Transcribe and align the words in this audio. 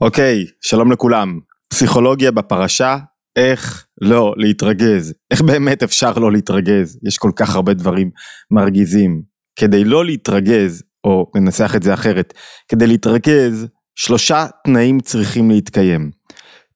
אוקיי, 0.00 0.44
שלום 0.60 0.92
לכולם. 0.92 1.38
פסיכולוגיה 1.68 2.30
בפרשה, 2.30 2.98
איך 3.36 3.86
לא 4.00 4.34
להתרגז. 4.36 5.14
איך 5.30 5.42
באמת 5.42 5.82
אפשר 5.82 6.12
לא 6.18 6.32
להתרגז? 6.32 6.98
יש 7.08 7.18
כל 7.18 7.30
כך 7.36 7.54
הרבה 7.54 7.74
דברים 7.74 8.10
מרגיזים. 8.50 9.22
כדי 9.58 9.84
לא 9.84 10.04
להתרגז, 10.04 10.82
או 11.04 11.30
ננסח 11.34 11.76
את 11.76 11.82
זה 11.82 11.94
אחרת, 11.94 12.34
כדי 12.68 12.86
להתרגז, 12.86 13.66
שלושה 13.94 14.46
תנאים 14.64 15.00
צריכים 15.00 15.50
להתקיים. 15.50 16.10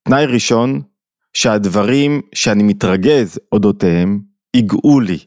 תנאי 0.02 0.26
ראשון, 0.26 0.82
שהדברים 1.32 2.20
שאני 2.34 2.62
מתרגז 2.62 3.38
אודותיהם, 3.52 4.20
ייגעו 4.56 5.00
לי, 5.00 5.18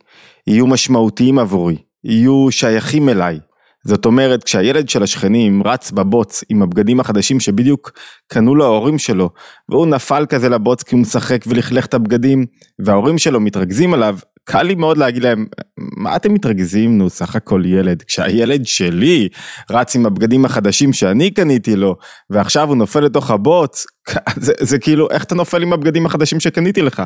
יהיו 0.47 0.67
משמעותיים 0.67 1.39
עבורי, 1.39 1.77
יהיו 2.03 2.47
שייכים 2.51 3.09
אליי. 3.09 3.39
זאת 3.87 4.05
אומרת, 4.05 4.43
כשהילד 4.43 4.89
של 4.89 5.03
השכנים 5.03 5.63
רץ 5.63 5.91
בבוץ 5.91 6.43
עם 6.49 6.61
הבגדים 6.61 6.99
החדשים 6.99 7.39
שבדיוק 7.39 7.91
קנו 8.27 8.55
לו 8.55 8.65
ההורים 8.65 8.97
שלו, 8.97 9.29
והוא 9.69 9.87
נפל 9.87 10.25
כזה 10.29 10.49
לבוץ 10.49 10.83
כי 10.83 10.95
הוא 10.95 11.01
משחק 11.01 11.43
ולכלך 11.47 11.85
את 11.85 11.93
הבגדים, 11.93 12.45
וההורים 12.79 13.17
שלו 13.17 13.39
מתרכזים 13.39 13.93
עליו, 13.93 14.17
קל 14.45 14.63
לי 14.63 14.75
מאוד 14.75 14.97
להגיד 14.97 15.23
להם, 15.23 15.45
מה 15.77 16.15
אתם 16.15 16.33
מתרכזים? 16.33 16.97
נו, 16.97 17.09
סך 17.09 17.35
הכל 17.35 17.63
ילד. 17.65 18.01
כשהילד 18.01 18.65
שלי 18.65 19.29
רץ 19.71 19.95
עם 19.95 20.05
הבגדים 20.05 20.45
החדשים 20.45 20.93
שאני 20.93 21.31
קניתי 21.31 21.75
לו, 21.75 21.95
ועכשיו 22.29 22.67
הוא 22.67 22.77
נופל 22.77 22.99
לתוך 22.99 23.31
הבוץ, 23.31 23.85
זה, 24.35 24.53
זה 24.59 24.79
כאילו, 24.79 25.09
איך 25.09 25.23
אתה 25.23 25.35
נופל 25.35 25.61
עם 25.63 25.73
הבגדים 25.73 26.05
החדשים 26.05 26.39
שקניתי 26.39 26.81
לך? 26.81 27.03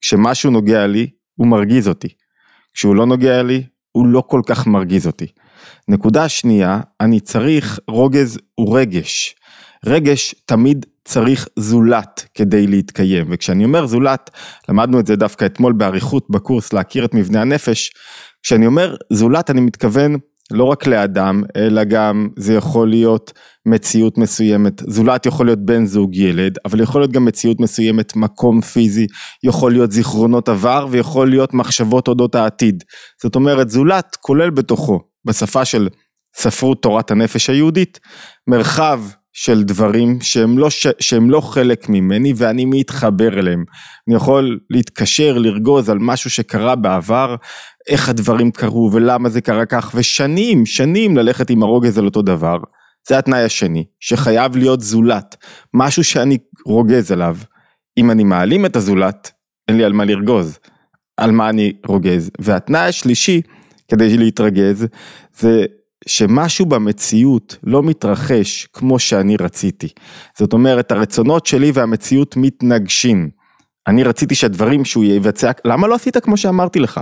כשמשהו 0.00 0.50
נוגע 0.50 0.86
לי, 0.86 1.10
הוא 1.34 1.46
מרגיז 1.46 1.88
אותי. 1.88 2.08
כשהוא 2.74 2.96
לא 2.96 3.06
נוגע 3.06 3.42
לי, 3.42 3.62
הוא 3.92 4.06
לא 4.06 4.22
כל 4.26 4.40
כך 4.46 4.66
מרגיז 4.66 5.06
אותי. 5.06 5.26
נקודה 5.88 6.28
שנייה, 6.28 6.80
אני 7.00 7.20
צריך 7.20 7.78
רוגז 7.88 8.38
ורגש. 8.60 9.34
רגש 9.86 10.34
תמיד 10.46 10.86
צריך 11.04 11.48
זולת 11.56 12.26
כדי 12.34 12.66
להתקיים, 12.66 13.26
וכשאני 13.30 13.64
אומר 13.64 13.86
זולת, 13.86 14.30
למדנו 14.68 15.00
את 15.00 15.06
זה 15.06 15.16
דווקא 15.16 15.44
אתמול 15.44 15.72
באריכות 15.72 16.26
בקורס 16.30 16.72
להכיר 16.72 17.04
את 17.04 17.14
מבנה 17.14 17.40
הנפש, 17.40 17.92
כשאני 18.42 18.66
אומר 18.66 18.96
זולת 19.12 19.50
אני 19.50 19.60
מתכוון 19.60 20.16
לא 20.50 20.64
רק 20.64 20.86
לאדם, 20.86 21.42
אלא 21.56 21.84
גם 21.84 22.28
זה 22.36 22.54
יכול 22.54 22.90
להיות 22.90 23.32
מציאות 23.66 24.18
מסוימת, 24.18 24.82
זולת 24.86 25.26
יכול 25.26 25.46
להיות 25.46 25.64
בן 25.64 25.86
זוג 25.86 26.16
ילד, 26.16 26.56
אבל 26.64 26.80
יכול 26.80 27.00
להיות 27.00 27.12
גם 27.12 27.24
מציאות 27.24 27.60
מסוימת, 27.60 28.16
מקום 28.16 28.60
פיזי, 28.60 29.06
יכול 29.44 29.72
להיות 29.72 29.92
זיכרונות 29.92 30.48
עבר 30.48 30.86
ויכול 30.90 31.30
להיות 31.30 31.54
מחשבות 31.54 32.08
אודות 32.08 32.34
העתיד. 32.34 32.84
זאת 33.22 33.34
אומרת 33.34 33.70
זולת 33.70 34.16
כולל 34.20 34.50
בתוכו, 34.50 35.00
בשפה 35.24 35.64
של 35.64 35.88
ספרות 36.36 36.82
תורת 36.82 37.10
הנפש 37.10 37.50
היהודית, 37.50 38.00
מרחב 38.46 39.00
של 39.32 39.62
דברים 39.62 40.20
שהם 40.20 40.58
לא, 40.58 40.70
ש... 40.70 40.86
שהם 41.00 41.30
לא 41.30 41.40
חלק 41.40 41.88
ממני 41.88 42.32
ואני 42.36 42.64
מתחבר 42.64 43.38
אליהם. 43.38 43.64
אני 44.08 44.16
יכול 44.16 44.58
להתקשר, 44.70 45.38
לרגוז 45.38 45.90
על 45.90 45.98
משהו 46.00 46.30
שקרה 46.30 46.76
בעבר, 46.76 47.34
איך 47.88 48.08
הדברים 48.08 48.50
קרו 48.50 48.90
ולמה 48.92 49.28
זה 49.28 49.40
קרה 49.40 49.66
כך, 49.66 49.92
ושנים, 49.94 50.66
שנים 50.66 51.16
ללכת 51.16 51.50
עם 51.50 51.62
הרוגז 51.62 51.98
על 51.98 52.04
אותו 52.04 52.22
דבר. 52.22 52.56
זה 53.08 53.18
התנאי 53.18 53.44
השני, 53.44 53.84
שחייב 54.00 54.56
להיות 54.56 54.80
זולת, 54.80 55.36
משהו 55.74 56.04
שאני 56.04 56.38
רוגז 56.66 57.12
עליו. 57.12 57.36
אם 57.98 58.10
אני 58.10 58.24
מעלים 58.24 58.66
את 58.66 58.76
הזולת, 58.76 59.30
אין 59.68 59.76
לי 59.76 59.84
על 59.84 59.92
מה 59.92 60.04
לרגוז, 60.04 60.58
על 61.16 61.30
מה 61.30 61.48
אני 61.48 61.72
רוגז. 61.86 62.30
והתנאי 62.38 62.80
השלישי, 62.80 63.40
כדי 63.90 64.16
להתרגז, 64.16 64.86
זה 65.38 65.64
שמשהו 66.06 66.66
במציאות 66.66 67.56
לא 67.64 67.82
מתרחש 67.82 68.68
כמו 68.72 68.98
שאני 68.98 69.36
רציתי. 69.40 69.88
זאת 70.38 70.52
אומרת, 70.52 70.92
הרצונות 70.92 71.46
שלי 71.46 71.70
והמציאות 71.74 72.36
מתנגשים. 72.36 73.30
אני 73.86 74.02
רציתי 74.02 74.34
שהדברים 74.34 74.84
שהוא 74.84 75.04
יבצע, 75.04 75.50
למה 75.64 75.86
לא 75.86 75.94
עשית 75.94 76.16
כמו 76.16 76.36
שאמרתי 76.36 76.80
לך? 76.80 77.00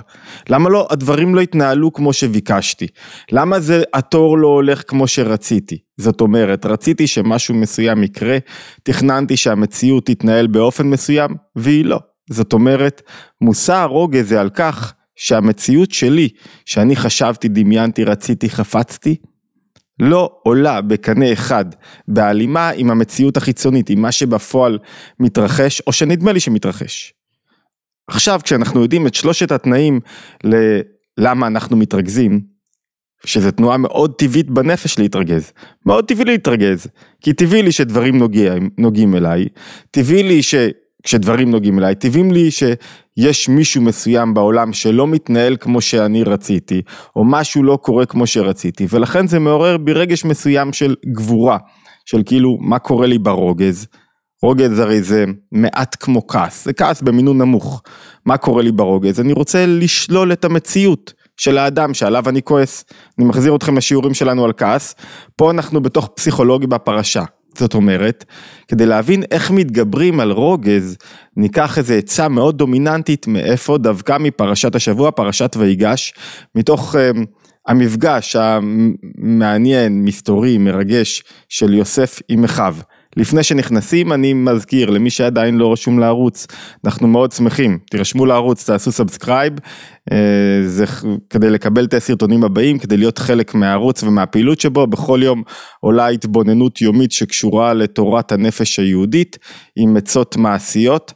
למה 0.49 0.69
לא, 0.69 0.89
הדברים 0.91 1.35
לא 1.35 1.41
התנהלו 1.41 1.93
כמו 1.93 2.13
שביקשתי? 2.13 2.87
למה 3.33 3.61
זה, 3.61 3.83
התור 3.95 4.39
לא 4.39 4.49
הולך 4.49 4.83
כמו 4.87 5.07
שרציתי? 5.07 5.79
זאת 5.97 6.21
אומרת, 6.21 6.67
רציתי 6.67 7.07
שמשהו 7.07 7.55
מסוים 7.55 8.03
יקרה, 8.03 8.39
תכננתי 8.83 9.37
שהמציאות 9.37 10.07
תתנהל 10.07 10.47
באופן 10.47 10.87
מסוים, 10.87 11.31
והיא 11.57 11.85
לא. 11.85 11.99
זאת 12.31 12.53
אומרת, 12.53 13.03
מושא 13.41 13.75
הרוגז 13.75 14.29
זה 14.29 14.41
על 14.41 14.51
כך 14.51 14.95
שהמציאות 15.19 15.91
שלי, 15.93 16.29
שאני 16.65 16.97
חשבתי, 16.97 17.49
דמיינתי, 17.49 18.05
רציתי, 18.05 18.51
חפצתי, 18.51 19.17
לא 20.01 20.31
עולה 20.43 20.81
בקנה 20.81 21.33
אחד 21.33 21.65
בהלימה 22.09 22.71
עם 22.71 22.91
המציאות 22.91 23.37
החיצונית, 23.37 23.91
עם 23.91 24.03
מה 24.03 24.13
שבפועל 24.13 24.79
מתרחש, 25.21 25.81
או 25.87 25.93
שנדמה 25.93 26.33
לי 26.33 26.41
שמתרחש. 26.41 27.13
עכשיו, 28.09 28.41
כשאנחנו 28.45 28.83
יודעים 28.83 29.07
את 29.07 29.15
שלושת 29.15 29.53
התנאים 29.53 30.01
ללמה 31.19 31.47
אנחנו 31.47 31.77
מתרגזים, 31.77 32.41
שזו 33.27 33.51
תנועה 33.51 33.77
מאוד 33.77 34.15
טבעית 34.19 34.51
בנפש 34.51 34.99
להתרגז, 34.99 35.53
מאוד 35.87 36.05
טבעי 36.05 36.25
להתרגז, 36.25 36.87
כי 37.21 37.33
טבעי 37.33 37.63
לי 37.63 37.73
שדברים 37.73 38.19
נוגעים, 38.19 38.71
נוגעים 38.79 39.15
אליי, 39.15 39.49
טבעי 39.91 40.23
לי 40.23 40.43
ש... 40.43 40.55
כשדברים 41.03 41.51
נוגעים 41.51 41.79
אליי, 41.79 41.95
טבעים 41.95 42.31
לי 42.31 42.51
שיש 43.21 43.49
מישהו 43.49 43.83
מסוים 43.83 44.35
בעולם 44.35 44.73
שלא 44.73 45.07
מתנהל 45.07 45.57
כמו 45.61 45.81
שאני 45.81 46.23
רציתי, 46.25 46.83
או 47.17 47.25
משהו 47.25 47.63
לא 47.63 47.79
קורה 47.83 48.07
כמו 48.07 48.27
שרציתי, 48.27 48.87
ולכן 48.91 49.27
זה 49.27 49.39
מעורר 49.39 49.77
בי 49.77 49.93
רגש 49.93 50.25
מסוים 50.25 50.73
של 50.73 50.95
גבורה, 51.13 51.59
של 52.05 52.23
כאילו 52.27 52.57
מה 52.61 52.79
קורה 52.79 53.07
לי 53.07 53.19
ברוגז, 53.19 53.87
רוגז 54.43 54.79
הרי 54.79 55.03
זה 55.03 55.25
מעט 55.53 55.97
כמו 56.01 56.27
כעס, 56.27 56.65
זה 56.65 56.73
כעס 56.73 57.03
במינון 57.03 57.39
נמוך, 57.39 57.83
מה 58.27 58.37
קורה 58.37 58.63
לי 58.63 58.73
ברוגז, 58.73 59.21
אני 59.21 59.33
רוצה 59.33 59.67
לשלול 59.67 60.33
את 60.33 60.45
המציאות. 60.45 61.19
של 61.41 61.59
האדם 61.59 61.95
שעליו 61.95 62.29
אני 62.29 62.43
כועס. 62.43 62.85
אני 63.19 63.27
מחזיר 63.27 63.57
אתכם 63.57 63.77
לשיעורים 63.77 64.15
שלנו 64.15 64.45
על 64.45 64.53
כעס, 64.57 64.95
פה 65.37 65.51
אנחנו 65.51 65.81
בתוך 65.81 66.09
פסיכולוגיה 66.15 66.69
בפרשה. 66.69 67.25
זאת 67.59 67.75
אומרת, 67.75 68.25
כדי 68.69 68.87
להבין 68.87 69.23
איך 69.31 69.51
מתגברים 69.51 70.21
על 70.21 70.33
רוגז, 70.33 70.97
ניקח 71.37 71.79
איזה 71.79 71.95
עצה 71.95 72.29
מאוד 72.29 72.59
דומיננטית 72.59 73.27
מאיפה 73.27 73.79
דווקא 73.79 74.17
מפרשת 74.21 74.75
השבוע, 74.75 75.11
פרשת 75.11 75.57
ויגש, 75.59 76.15
מתוך 76.55 76.95
uh, 76.95 76.99
המפגש 77.69 78.37
המעניין, 78.37 80.05
מסתורי, 80.05 80.59
מרגש 80.59 81.23
של 81.49 81.75
יוסף 81.75 82.21
עם 82.29 82.45
אחיו. 82.45 82.77
לפני 83.17 83.43
שנכנסים 83.43 84.13
אני 84.13 84.33
מזכיר 84.33 84.91
למי 84.91 85.11
שעדיין 85.11 85.59
לא 85.59 85.73
רשום 85.73 85.99
לערוץ, 85.99 86.47
אנחנו 86.85 87.09
מאוד 87.09 87.33
שמחים, 87.33 87.79
תירשמו 87.91 88.27
לערוץ, 88.27 88.65
תעשו 88.65 88.93
subscribe, 88.93 89.53
אה, 90.13 90.17
זה 90.67 90.85
כדי 91.31 91.51
לקבל 91.51 91.85
את 91.85 91.95
הסרטונים 91.95 92.45
הבאים, 92.45 92.79
כדי 92.79 92.97
להיות 92.97 93.19
חלק 93.19 93.55
מהערוץ 93.55 94.03
ומהפעילות 94.03 94.61
שבו, 94.61 94.87
בכל 94.87 95.21
יום 95.23 95.43
עולה 95.81 96.09
התבוננות 96.09 96.81
יומית 96.83 97.13
שקשורה 97.13 97.75
לתורת 97.75 98.33
הנפש 98.33 98.79
היהודית 98.79 99.39
עם 99.77 99.97
עצות 99.97 100.37
מעשיות, 100.37 101.13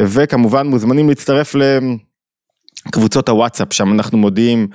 וכמובן 0.00 0.66
מוזמנים 0.66 1.08
להצטרף 1.08 1.54
ל... 1.54 1.78
קבוצות 2.90 3.28
הוואטסאפ, 3.28 3.72
שם 3.72 3.92
אנחנו 3.92 4.18
מודיעים, 4.18 4.68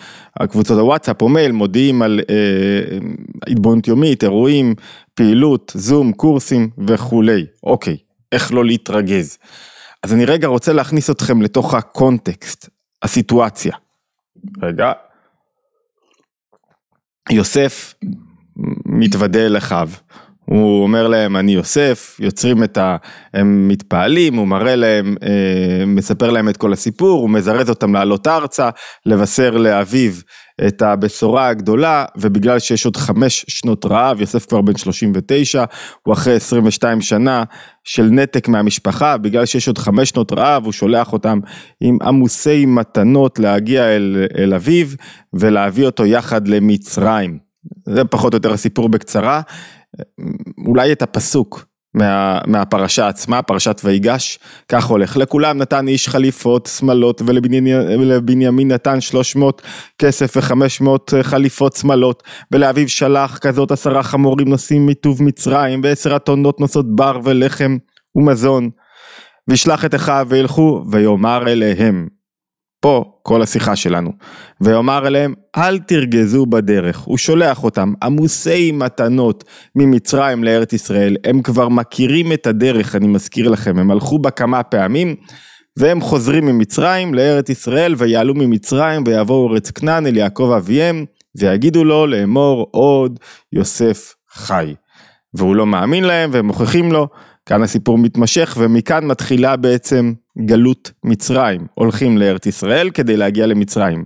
קבוצות 0.50 0.78
הוואטסאפ 0.78 1.22
או 1.22 1.30
מייל, 1.30 1.52
מודיעים 1.52 2.02
על 2.02 2.20
אה, 2.30 2.98
התבוננות 3.48 3.88
יומית, 3.88 4.24
אירועים, 4.24 4.76
פעילות, 5.20 5.72
זום, 5.76 6.14
קורסים 6.14 6.70
וכולי. 6.88 7.46
אוקיי, 7.64 7.98
איך 8.32 8.54
לא 8.54 8.66
להתרגז. 8.66 9.38
אז 10.04 10.14
אני 10.14 10.26
רגע 10.26 10.48
רוצה 10.48 10.74
להכניס 10.74 11.10
אתכם 11.10 11.42
לתוך 11.42 11.74
הקונטקסט, 11.74 12.70
הסיטואציה. 13.02 13.76
רגע. 14.62 14.92
יוסף 17.30 17.94
מתוודה 18.86 19.40
אל 19.40 19.58
אחיו. 19.58 19.90
הוא 20.50 20.84
אומר 20.84 21.08
להם 21.08 21.36
אני 21.36 21.52
יוסף, 21.52 22.18
יוצרים 22.20 22.64
את 22.64 22.78
ה... 22.78 22.98
הם 23.34 23.68
מתפעלים, 23.68 24.36
הוא 24.36 24.48
מראה 24.48 24.76
להם, 24.76 25.16
אה, 25.24 25.86
מספר 25.86 26.32
להם 26.32 26.50
את 26.50 26.58
כל 26.58 26.74
הסיפור, 26.74 27.20
הוא 27.20 27.30
מזרז 27.30 27.70
אותם 27.70 27.94
לעלות 27.94 28.28
ארצה, 28.28 28.70
לבשר 29.06 29.58
לאביו 29.58 30.12
את 30.68 30.82
הבשורה 30.82 31.48
הגדולה, 31.48 32.06
ובגלל 32.18 32.60
שיש 32.60 32.86
עוד 32.86 32.98
חמש 32.98 33.46
שנות 33.48 33.86
רעב, 33.86 34.22
יוסף 34.22 34.46
כבר 34.46 34.62
בן 34.62 34.78
39, 34.78 35.64
הוא 36.04 36.14
אחרי 36.14 36.34
22 36.34 37.02
שנה 37.02 37.44
של 37.84 38.04
נתק 38.04 38.48
מהמשפחה, 38.48 39.18
בגלל 39.18 39.46
שיש 39.46 39.68
עוד 39.68 39.78
חמש 39.78 40.10
שנות 40.10 40.32
רעב, 40.32 40.66
הוא 40.66 40.74
שולח 40.74 41.14
אותם 41.14 41.40
עם 41.82 41.98
עמוסי 42.02 42.66
מתנות 42.66 43.40
להגיע 43.40 43.96
אל, 43.96 44.26
אל 44.38 44.54
אביו, 44.54 44.88
ולהביא 45.34 45.86
אותו 45.86 46.06
יחד 46.06 46.48
למצרים. 46.48 47.50
זה 47.86 48.06
פחות 48.06 48.34
או 48.34 48.38
יותר 48.38 48.54
הסיפור 48.54 48.90
בקצרה. 48.90 49.42
אולי 50.68 50.92
את 50.92 51.02
הפסוק 51.02 51.66
מה, 51.94 52.40
מהפרשה 52.48 53.08
עצמה, 53.08 53.42
פרשת 53.42 53.82
ויגש, 53.84 54.40
כך 54.68 54.86
הולך. 54.86 55.18
לכולם 55.18 55.58
נתן 55.58 55.88
איש 55.88 56.10
חליפות, 56.10 56.66
שמלות, 56.66 57.22
ולבנימין 57.26 58.72
נתן 58.72 59.02
300 59.02 59.62
כסף 59.98 60.38
ו-500 60.38 61.24
חליפות 61.24 61.76
שמלות, 61.76 62.24
ולאביו 62.52 62.90
שלח 62.90 63.38
כזאת 63.38 63.72
עשרה 63.72 64.04
חמורים 64.04 64.50
נושאים 64.50 64.86
מטוב 64.86 65.24
מצרים, 65.24 65.82
ועשר 65.84 66.16
אתונות 66.16 66.60
נושאות 66.60 66.96
בר 66.96 67.20
ולחם 67.24 67.78
ומזון. 68.16 68.70
וישלח 69.48 69.86
את 69.86 69.96
אחיו 69.96 70.28
וילכו 70.30 70.84
ויאמר 70.92 71.48
אליהם. 71.48 72.19
פה 72.80 73.20
כל 73.24 73.42
השיחה 73.42 73.76
שלנו. 73.76 74.12
ויאמר 74.62 75.08
אליהם 75.08 75.34
אל 75.58 75.80
תרגזו 75.80 76.46
בדרך. 76.46 77.00
הוא 77.00 77.18
שולח 77.18 77.64
אותם 77.64 77.94
עמוסי 78.04 78.72
מתנות 78.72 79.44
ממצרים 79.76 80.44
לארץ 80.44 80.74
ישראל. 80.74 81.18
הם 81.24 81.42
כבר 81.42 81.70
מכירים 81.70 82.34
את 82.34 82.48
הדרך 82.48 82.96
אני 82.96 83.08
מזכיר 83.08 83.50
לכם. 83.50 83.80
הם 83.80 83.92
הלכו 83.92 84.20
בה 84.20 84.32
כמה 84.32 84.64
פעמים. 84.64 85.16
והם 85.78 86.02
חוזרים 86.02 86.46
ממצרים 86.46 87.14
לארץ 87.14 87.50
ישראל 87.50 87.96
ויעלו 87.98 88.36
ממצרים 88.36 89.04
ויבואו 89.06 89.54
ארץ 89.54 89.72
כנען 89.72 90.08
אל 90.08 90.18
יעקב 90.18 90.54
אביהם 90.58 91.06
ויגידו 91.38 91.84
לו 91.84 92.08
לאמור 92.08 92.68
עוד 92.72 93.20
יוסף 93.54 94.14
חי. 94.32 94.76
והוא 95.34 95.56
לא 95.56 95.66
מאמין 95.66 96.04
להם 96.04 96.30
והם 96.34 96.46
מוכיחים 96.46 96.92
לו 96.92 97.08
כאן 97.46 97.64
הסיפור 97.64 97.98
מתמשך 97.98 98.58
ומכאן 98.60 99.06
מתחילה 99.06 99.56
בעצם 99.56 100.14
גלות 100.46 100.92
מצרים, 101.04 101.68
הולכים 101.74 102.18
לארץ 102.18 102.46
ישראל 102.46 102.90
כדי 102.90 103.18
להגיע 103.18 103.48
למצרים. 103.48 104.04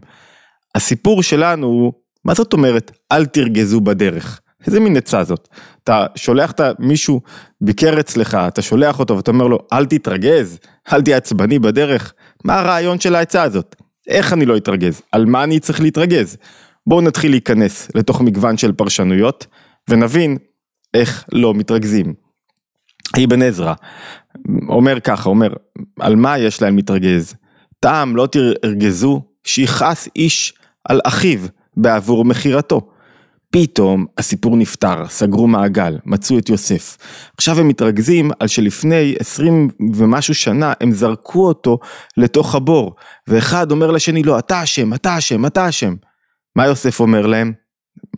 הסיפור 0.75 1.23
שלנו 1.23 1.67
הוא, 1.67 1.93
מה 2.25 2.33
זאת 2.33 2.53
אומרת 2.53 2.91
אל 3.11 3.25
תרגזו 3.25 3.81
בדרך? 3.81 4.39
איזה 4.67 4.79
מין 4.79 4.97
עצה 4.97 5.23
זאת? 5.23 5.47
אתה 5.83 6.05
שולח 6.15 6.51
את 6.51 6.61
מישהו 6.79 7.21
ביקר 7.61 7.99
אצלך, 7.99 8.37
אתה 8.47 8.61
שולח 8.61 8.99
אותו 8.99 9.17
ואתה 9.17 9.31
אומר 9.31 9.47
לו 9.47 9.59
אל 9.73 9.85
תתרגז, 9.85 10.59
אל 10.93 11.01
תהיה 11.01 11.17
עצבני 11.17 11.59
בדרך, 11.59 12.13
מה 12.43 12.59
הרעיון 12.59 12.99
של 12.99 13.15
העצה 13.15 13.43
הזאת? 13.43 13.75
איך 14.07 14.33
אני 14.33 14.45
לא 14.45 14.57
אתרגז? 14.57 15.01
על 15.11 15.25
מה 15.25 15.43
אני 15.43 15.59
צריך 15.59 15.81
להתרגז? 15.81 16.37
בואו 16.87 17.01
נתחיל 17.01 17.31
להיכנס 17.31 17.89
לתוך 17.95 18.21
מגוון 18.21 18.57
של 18.57 18.71
פרשנויות 18.71 19.47
ונבין 19.89 20.37
איך 20.93 21.25
לא 21.31 21.53
מתרגזים. 21.53 22.22
אבן 23.17 23.41
עזרא 23.41 23.73
אומר 24.69 24.99
ככה, 24.99 25.29
אומר, 25.29 25.53
על 25.99 26.15
מה 26.15 26.37
יש 26.37 26.61
להם 26.61 26.75
להתרגז? 26.75 27.35
טעם 27.79 28.15
לא 28.15 28.27
תרגזו 28.61 29.21
שיכעס 29.43 30.09
איש 30.15 30.53
על 30.89 30.99
אחיו 31.05 31.39
בעבור 31.77 32.25
מכירתו. 32.25 32.81
פתאום 33.51 34.05
הסיפור 34.17 34.57
נפתר, 34.57 35.07
סגרו 35.07 35.47
מעגל, 35.47 35.97
מצאו 36.05 36.37
את 36.37 36.49
יוסף. 36.49 36.97
עכשיו 37.37 37.59
הם 37.59 37.67
מתרכזים 37.67 38.31
על 38.39 38.47
שלפני 38.47 39.15
עשרים 39.19 39.69
ומשהו 39.93 40.33
שנה 40.33 40.73
הם 40.81 40.91
זרקו 40.91 41.47
אותו 41.47 41.79
לתוך 42.17 42.55
הבור, 42.55 42.95
ואחד 43.27 43.71
אומר 43.71 43.91
לשני 43.91 44.23
לא, 44.23 44.39
אתה 44.39 44.63
אשם, 44.63 44.93
אתה 44.93 45.17
אשם, 45.17 45.45
אתה 45.45 45.69
אשם. 45.69 45.95
מה 46.55 46.65
יוסף 46.65 46.99
אומר 46.99 47.25
להם? 47.25 47.53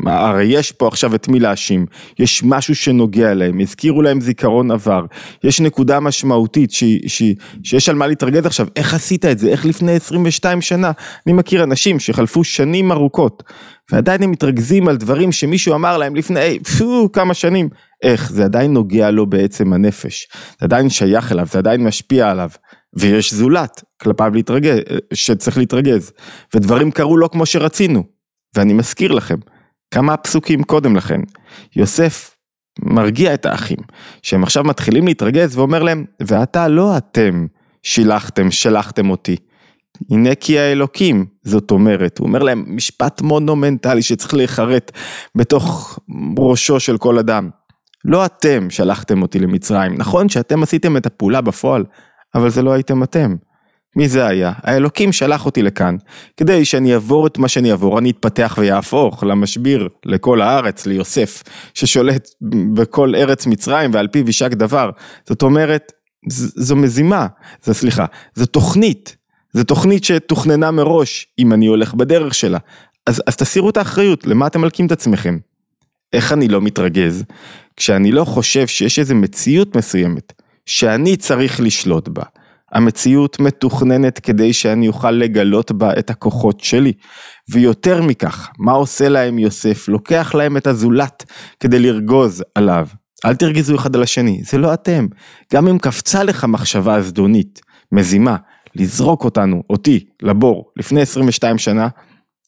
הרי 0.06 0.44
יש 0.46 0.72
פה 0.72 0.88
עכשיו 0.88 1.16
את 1.16 1.28
מי 1.28 1.40
להאשים, 1.40 1.86
יש 2.20 2.44
משהו 2.44 2.76
שנוגע 2.76 3.34
להם, 3.34 3.60
הזכירו 3.60 4.02
להם 4.02 4.22
זיכרון 4.22 4.72
עבר, 4.72 5.06
יש 5.44 5.62
נקודה 5.62 6.00
משמעותית 6.00 6.72
ש, 6.72 6.84
ש, 7.08 7.24
שיש 7.64 7.90
על 7.90 7.96
מה 7.96 8.08
להתרגז 8.08 8.46
עכשיו, 8.46 8.68
איך 8.76 8.94
עשית 8.94 9.26
את 9.26 9.40
זה, 9.40 9.50
איך 9.50 9.66
לפני 9.66 9.92
22 9.92 10.62
שנה, 10.62 10.92
אני 11.28 11.34
מכיר 11.34 11.64
אנשים 11.64 12.00
שחלפו 12.00 12.44
שנים 12.44 12.92
ארוכות, 12.92 13.44
ועדיין 13.92 14.24
הם 14.24 14.32
מתרכזים 14.32 14.88
על 14.88 14.98
דברים 14.98 15.32
שמישהו 15.32 15.76
אמר 15.76 15.98
להם 15.98 16.16
לפני 16.16 16.60
פו, 16.78 17.12
כמה 17.12 17.34
שנים, 17.34 17.70
איך, 18.04 18.32
זה 18.32 18.44
עדיין 18.44 18.74
נוגע 18.74 19.12
לו 19.12 19.26
בעצם 19.26 19.74
הנפש, 19.74 20.28
זה 20.60 20.66
עדיין 20.66 20.90
שייך 20.90 21.32
אליו, 21.32 21.48
זה 21.52 21.60
עדיין 21.60 21.84
משפיע 21.84 22.32
עליו, 22.32 22.50
ויש 22.98 23.34
זולת 23.34 23.84
כלפיו 24.02 24.32
להתרגז, 24.34 24.80
שצריך 25.14 25.58
להתרגז, 25.58 26.12
ודברים 26.56 26.92
קרו 26.92 27.18
לא 27.18 27.30
כמו 27.32 27.46
שרצינו, 27.46 28.04
ואני 28.56 28.74
מזכיר 28.74 29.12
לכם, 29.12 29.38
כמה 29.96 30.18
פסוקים 30.18 30.64
קודם 30.64 30.96
לכן, 30.96 31.22
יוסף 31.76 32.36
מרגיע 32.80 33.34
את 33.34 33.46
האחים, 33.46 33.78
שהם 34.22 34.44
עכשיו 34.44 34.64
מתחילים 34.64 35.08
להתרגז 35.08 35.58
ואומר 35.58 35.84
להם, 35.84 36.06
ואתה 36.20 36.68
לא 36.68 36.98
אתם 36.98 37.46
שילחתם, 37.84 38.52
שלחתם 38.52 39.10
אותי. 39.10 39.36
הנה 40.12 40.36
כי 40.36 40.60
האלוקים, 40.60 41.26
זאת 41.44 41.72
אומרת, 41.72 42.18
הוא 42.18 42.28
אומר 42.28 42.44
להם 42.44 42.66
משפט 42.68 43.22
מונומנטלי 43.22 44.02
שצריך 44.02 44.34
להיחרט 44.34 44.92
בתוך 45.36 46.00
ראשו 46.40 46.80
של 46.80 46.98
כל 46.98 47.20
אדם. 47.20 47.50
לא 48.06 48.26
אתם 48.26 48.70
שלחתם 48.70 49.22
אותי 49.22 49.40
למצרים, 49.40 49.96
נכון 49.98 50.30
שאתם 50.30 50.64
עשיתם 50.64 50.98
את 50.98 51.06
הפעולה 51.06 51.42
בפועל, 51.42 51.86
אבל 52.36 52.50
זה 52.50 52.62
לא 52.62 52.72
הייתם 52.72 53.04
אתם. 53.04 53.36
מי 53.96 54.10
זה 54.10 54.28
היה? 54.28 54.54
האלוקים 54.58 55.12
שלח 55.12 55.46
אותי 55.46 55.62
לכאן, 55.62 55.96
כדי 56.38 56.66
שאני 56.66 56.94
אעבור 56.94 57.28
את 57.28 57.38
מה 57.38 57.48
שאני 57.48 57.72
אעבור, 57.72 58.00
אני 58.00 58.10
אתפתח 58.10 58.56
ויהפוך 58.62 59.24
למשביר 59.24 59.90
לכל 60.06 60.42
הארץ, 60.42 60.86
ליוסף, 60.86 61.44
ששולט 61.74 62.30
בכל 62.74 63.16
ארץ 63.16 63.46
מצרים 63.46 63.92
ועל 63.94 64.08
פיו 64.08 64.28
יישק 64.28 64.52
דבר. 64.52 64.90
זאת 65.30 65.42
אומרת, 65.42 65.92
זו 66.30 66.76
מזימה, 66.76 67.28
זו 67.64 67.74
סליחה, 67.74 68.06
זו 68.36 68.46
תוכנית, 68.46 69.16
זו 69.54 69.64
תוכנית 69.64 70.04
שתוכננה 70.04 70.72
מראש, 70.72 71.28
אם 71.40 71.54
אני 71.54 71.66
הולך 71.66 71.94
בדרך 71.94 72.36
שלה. 72.36 72.58
אז, 73.06 73.24
אז 73.28 73.36
תסירו 73.36 73.70
את 73.70 73.78
האחריות, 73.78 74.28
למה 74.28 74.48
אתם 74.48 74.62
מלקים 74.62 74.86
את 74.86 74.92
עצמכם? 74.92 75.38
איך 76.14 76.34
אני 76.34 76.48
לא 76.48 76.62
מתרגז? 76.62 77.24
כשאני 77.78 78.12
לא 78.12 78.26
חושב 78.26 78.68
שיש 78.68 79.00
איזו 79.00 79.16
מציאות 79.16 79.76
מסוימת, 79.76 80.34
שאני 80.66 81.18
צריך 81.18 81.60
לשלוט 81.60 82.08
בה. 82.08 82.24
המציאות 82.75 83.39
מתוכננת 83.39 84.19
כדי 84.19 84.54
שאני 84.54 84.88
אוכל 84.88 85.12
לגלות 85.12 85.72
בה 85.72 85.92
את 86.00 86.10
הכוחות 86.10 86.60
שלי. 86.60 86.94
ויותר 87.50 88.01
מכך, 88.01 88.50
מה 88.60 88.72
עושה 88.72 89.10
להם 89.10 89.39
יוסף? 89.39 89.88
לוקח 89.88 90.36
להם 90.36 90.57
את 90.57 90.68
הזולת 90.68 91.25
כדי 91.60 91.80
לרגוז 91.80 92.44
עליו. 92.56 92.88
אל 93.25 93.36
תרגזו 93.36 93.75
אחד 93.75 93.95
על 93.95 94.04
השני, 94.04 94.42
זה 94.44 94.57
לא 94.57 94.74
אתם. 94.74 95.07
גם 95.54 95.68
אם 95.68 95.77
קפצה 95.77 96.24
לך 96.24 96.45
מחשבה 96.45 97.01
זדונית, 97.01 97.62
מזימה, 97.92 98.36
לזרוק 98.75 99.24
אותנו, 99.24 99.63
אותי, 99.69 100.06
לבור, 100.22 100.72
לפני 100.77 101.01
22 101.01 101.57
שנה, 101.57 101.88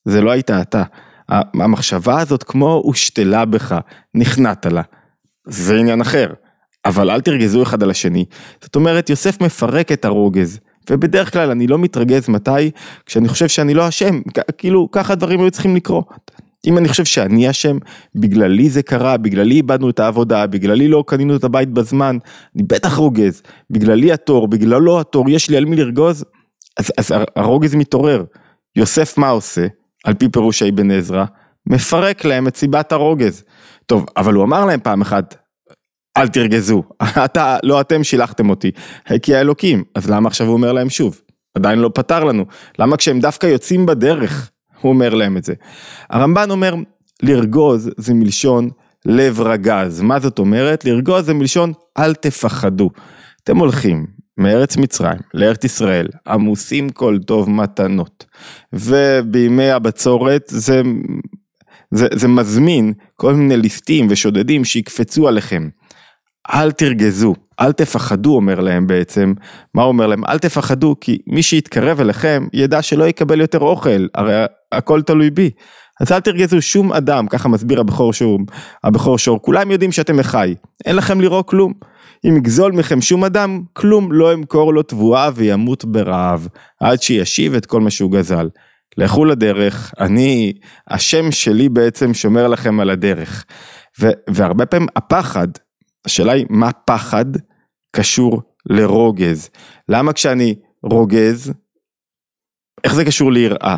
זה 0.06 0.22
לא 0.22 0.32
היית 0.32 0.52
אתה. 0.52 0.84
המחשבה 1.30 2.20
הזאת 2.20 2.44
כמו 2.44 2.74
הושתלה 2.74 3.46
בך, 3.46 3.76
נכנעת 4.16 4.66
לה. 4.66 4.82
זה 5.48 5.78
עניין 5.80 6.02
אחר. 6.02 6.28
אבל 6.88 7.12
אל 7.12 7.22
תרגזו 7.22 7.64
אחד 7.64 7.84
על 7.84 7.90
השני. 7.90 8.26
זאת 8.62 8.76
אומרת, 8.76 9.10
יוסף 9.10 9.42
מפרק 9.42 9.92
את 9.92 10.06
הרוגז. 10.06 10.60
ובדרך 10.90 11.34
כלל 11.34 11.52
אני 11.52 11.68
לא 11.68 11.78
מתרגז 11.78 12.30
מתי? 12.30 12.72
כשאני 13.06 13.28
חושב 13.28 13.48
שאני 13.48 13.74
לא 13.74 13.88
אשם, 13.88 14.22
כאילו 14.58 14.92
ככה 14.92 15.16
דברים 15.16 15.40
היו 15.40 15.52
צריכים 15.52 15.76
לקרות. 15.76 16.32
אם 16.68 16.78
אני 16.78 16.88
חושב 16.88 17.06
שאני 17.06 17.50
אשם, 17.50 17.78
בגללי 18.16 18.70
זה 18.70 18.84
קרה, 18.84 19.18
בגללי 19.18 19.56
איבדנו 19.56 19.90
את 19.90 20.00
העבודה, 20.00 20.48
בגללי 20.48 20.88
לא 20.88 21.04
קנינו 21.08 21.36
את 21.36 21.44
הבית 21.44 21.70
בזמן, 21.70 22.18
אני 22.56 22.64
בטח 22.64 22.96
רוגז, 22.96 23.42
בגללי 23.70 24.12
התור, 24.12 24.48
בגללו 24.48 25.00
התור, 25.00 25.30
יש 25.30 25.50
לי 25.50 25.58
על 25.58 25.66
מי 25.66 25.76
לרגוז, 25.76 26.26
אז, 26.78 26.92
אז 26.98 27.12
הרוגז 27.36 27.76
מתעורר. 27.76 28.24
יוסף 28.76 29.18
מה 29.18 29.30
עושה? 29.30 29.68
על 30.04 30.14
פי 30.14 30.30
פירוש 30.30 30.64
אבן 30.64 30.92
עזרא, 30.92 31.26
מפרק 31.66 32.26
להם 32.26 32.48
את 32.48 32.58
סיבת 32.58 32.92
הרוגז. 32.92 33.44
טוב, 33.86 34.06
אבל 34.18 34.34
הוא 34.34 34.44
אמר 34.44 34.66
להם 34.66 34.80
פעם 34.84 35.02
אחת, 35.02 35.36
אל 36.18 36.28
תרגזו, 36.28 36.84
אתה, 37.26 37.58
לא 37.64 37.82
אתם 37.82 38.04
שילחתם 38.04 38.50
אותי, 38.50 38.72
כי 39.22 39.36
האלוקים, 39.36 39.84
אז 39.96 40.10
למה 40.10 40.28
עכשיו 40.28 40.48
הוא 40.48 40.54
אומר 40.54 40.74
להם 40.74 40.90
שוב? 40.90 41.22
עדיין 41.54 41.80
לא 41.80 41.90
פתר 41.94 42.24
לנו, 42.24 42.46
למה 42.80 42.98
כשהם 42.98 43.20
דווקא 43.20 43.48
יוצאים 43.48 43.86
בדרך, 43.86 44.52
הוא 44.82 44.90
אומר 44.90 45.14
להם 45.14 45.38
את 45.38 45.44
זה. 45.44 45.54
הרמב"ן 46.10 46.52
אומר, 46.52 46.76
לרגוז 47.24 47.90
זה 47.98 48.14
מלשון 48.14 48.70
לב 49.06 49.42
רגז, 49.42 50.02
מה 50.02 50.20
זאת 50.20 50.40
אומרת? 50.40 50.86
לרגוז 50.86 51.26
זה 51.26 51.34
מלשון 51.34 51.74
אל 51.98 52.14
תפחדו. 52.14 52.90
אתם 53.44 53.58
הולכים 53.58 54.06
מארץ 54.38 54.78
מצרים 54.78 55.20
לארץ 55.34 55.64
ישראל, 55.64 56.08
עמוסים 56.28 56.90
כל 56.90 57.18
טוב 57.26 57.50
מתנות, 57.50 58.26
ובימי 58.74 59.72
הבצורת 59.72 60.44
זה, 60.48 60.82
זה, 61.92 62.08
זה 62.14 62.28
מזמין 62.28 62.94
כל 63.16 63.34
מיני 63.34 63.58
ליסטים 63.58 64.08
ושודדים 64.10 64.66
שיקפצו 64.66 65.28
עליכם. 65.28 65.70
אל 66.54 66.72
תרגזו, 66.72 67.34
אל 67.60 67.72
תפחדו 67.72 68.36
אומר 68.36 68.60
להם 68.60 68.88
בעצם, 68.88 69.34
מה 69.74 69.82
הוא 69.82 69.88
אומר 69.88 70.08
להם? 70.08 70.26
אל 70.26 70.38
תפחדו 70.38 70.96
כי 71.02 71.18
מי 71.28 71.44
שיתקרב 71.44 72.00
אליכם 72.00 72.48
ידע 72.54 72.82
שלא 72.82 73.08
יקבל 73.08 73.42
יותר 73.42 73.60
אוכל, 73.60 74.08
הרי 74.16 74.46
הכל 74.72 75.02
תלוי 75.02 75.30
בי. 75.30 75.50
אז 76.02 76.12
אל 76.12 76.20
תרגזו 76.20 76.62
שום 76.62 76.94
אדם, 76.94 77.28
ככה 77.28 77.50
מסביר 77.50 77.80
הבכור 77.80 78.14
שור, 78.14 78.40
הבכור 78.84 79.18
שור, 79.18 79.42
כולם 79.42 79.72
יודעים 79.72 79.92
שאתם 79.92 80.20
אחי, 80.20 80.56
אין 80.86 80.96
לכם 80.96 81.22
לראות 81.22 81.50
כלום. 81.50 81.74
אם 82.26 82.38
יגזול 82.38 82.72
מכם 82.72 83.02
שום 83.02 83.24
אדם, 83.24 83.62
כלום 83.74 84.12
לא 84.12 84.34
אמכור 84.34 84.74
לו 84.74 84.84
תבואה 84.84 85.30
וימות 85.36 85.86
ברעב, 85.86 86.48
עד 86.82 87.02
שישיב 87.02 87.54
את 87.54 87.66
כל 87.66 87.82
מה 87.82 87.90
שהוא 87.90 88.12
גזל. 88.12 88.50
לכו 88.98 89.26
לדרך, 89.26 89.94
אני, 90.00 90.54
השם 90.90 91.32
שלי 91.32 91.70
בעצם 91.70 92.14
שומר 92.14 92.48
לכם 92.48 92.80
על 92.80 92.90
הדרך. 92.90 93.46
ו- 94.02 94.12
והרבה 94.30 94.66
פעמים 94.66 94.88
הפחד 94.96 95.48
השאלה 96.08 96.34
היא 96.34 96.46
מה 96.50 96.72
פחד 96.72 97.26
קשור 97.96 98.42
לרוגז? 98.66 99.50
למה 99.90 100.14
כשאני 100.14 100.56
רוגז, 100.84 101.54
איך 102.84 102.96
זה 102.96 103.06
קשור 103.06 103.32
ליראה? 103.32 103.78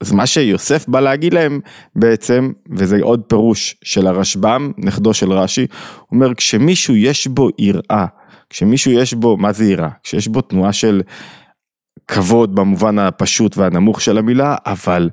אז 0.00 0.12
מה 0.12 0.26
שיוסף 0.26 0.88
בא 0.88 1.00
להגיד 1.00 1.34
להם 1.34 1.60
בעצם, 1.96 2.52
וזה 2.70 2.98
עוד 3.02 3.22
פירוש 3.28 3.76
של 3.84 4.06
הרשב"ם, 4.06 4.72
נכדו 4.78 5.14
של 5.14 5.32
רש"י, 5.32 5.60
הוא 5.60 6.06
אומר 6.12 6.34
כשמישהו 6.34 6.96
יש 6.96 7.26
בו 7.26 7.48
יראה, 7.58 8.06
כשמישהו 8.50 8.92
יש 8.92 9.14
בו, 9.14 9.36
מה 9.36 9.52
זה 9.52 9.64
יראה? 9.64 9.90
כשיש 10.02 10.28
בו 10.28 10.40
תנועה 10.40 10.72
של 10.72 11.02
כבוד 12.08 12.54
במובן 12.54 12.98
הפשוט 12.98 13.56
והנמוך 13.56 14.00
של 14.00 14.18
המילה, 14.18 14.56
אבל 14.66 15.10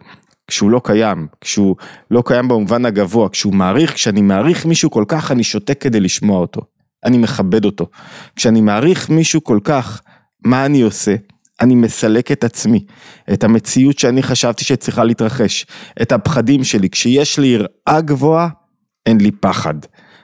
כשהוא 0.52 0.72
לא 0.72 0.82
קיים, 0.84 1.28
כשהוא 1.42 1.76
לא 2.12 2.24
קיים 2.26 2.48
במובן 2.48 2.86
הגבוה, 2.86 3.30
כשהוא 3.30 3.54
מעריך, 3.54 3.94
כשאני 3.94 4.22
מעריך 4.22 4.66
מישהו 4.66 4.92
כל 4.92 5.06
כך 5.08 5.32
אני 5.32 5.44
שותק 5.44 5.82
כדי 5.82 6.00
לשמוע 6.00 6.40
אותו, 6.40 6.62
אני 7.06 7.18
מכבד 7.18 7.66
אותו. 7.66 7.88
כשאני 8.36 8.62
מעריך 8.62 9.10
מישהו 9.10 9.44
כל 9.44 9.60
כך, 9.64 10.02
מה 10.46 10.66
אני 10.66 10.82
עושה? 10.82 11.16
אני 11.62 11.76
מסלק 11.76 12.32
את 12.32 12.44
עצמי, 12.44 12.86
את 13.34 13.44
המציאות 13.44 14.00
שאני 14.00 14.24
חשבתי 14.24 14.64
שצריכה 14.64 15.04
להתרחש, 15.04 15.66
את 16.02 16.12
הפחדים 16.12 16.64
שלי. 16.64 16.90
כשיש 16.90 17.40
לי 17.40 17.48
יראה 17.48 18.02
גבוהה, 18.02 18.50
אין 19.06 19.22
לי 19.22 19.32
פחד. 19.32 19.74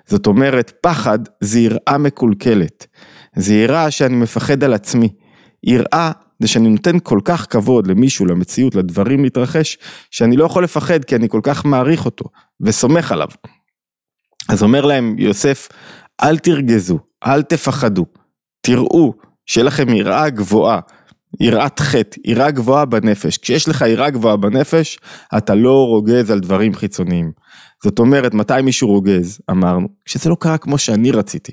זאת 0.07 0.27
אומרת, 0.27 0.71
פחד 0.81 1.19
זה 1.41 1.59
יראה 1.59 1.97
מקולקלת. 1.99 2.87
זה 3.35 3.53
יראה 3.53 3.91
שאני 3.91 4.15
מפחד 4.15 4.63
על 4.63 4.73
עצמי. 4.73 5.09
יראה 5.63 6.11
זה 6.39 6.47
שאני 6.47 6.69
נותן 6.69 6.99
כל 7.03 7.19
כך 7.25 7.47
כבוד 7.49 7.87
למישהו, 7.87 8.25
למציאות, 8.25 8.75
לדברים 8.75 9.23
להתרחש, 9.23 9.77
שאני 10.11 10.37
לא 10.37 10.45
יכול 10.45 10.63
לפחד 10.63 11.05
כי 11.05 11.15
אני 11.15 11.29
כל 11.29 11.39
כך 11.43 11.65
מעריך 11.65 12.05
אותו 12.05 12.25
וסומך 12.61 13.11
עליו. 13.11 13.27
אז 14.49 14.63
אומר 14.63 14.85
להם 14.85 15.15
יוסף, 15.19 15.69
אל 16.23 16.37
תרגזו, 16.37 16.99
אל 17.25 17.41
תפחדו, 17.43 18.05
תראו 18.61 19.13
שיהיה 19.45 19.65
לכם 19.65 19.89
יראה 19.89 20.29
גבוהה, 20.29 20.79
יראת 21.39 21.79
חטא, 21.79 22.17
יראה 22.25 22.51
גבוהה 22.51 22.85
בנפש. 22.85 23.37
כשיש 23.37 23.69
לך 23.69 23.81
יראה 23.87 24.09
גבוהה 24.09 24.37
בנפש, 24.37 24.99
אתה 25.37 25.55
לא 25.55 25.85
רוגז 25.85 26.31
על 26.31 26.39
דברים 26.39 26.73
חיצוניים. 26.73 27.31
זאת 27.83 27.99
אומרת, 27.99 28.33
מתי 28.33 28.61
מישהו 28.63 28.87
רוגז, 28.87 29.41
אמרנו, 29.51 29.87
כשזה 30.05 30.29
לא 30.29 30.37
קרה 30.39 30.57
כמו 30.57 30.77
שאני 30.77 31.11
רציתי. 31.11 31.51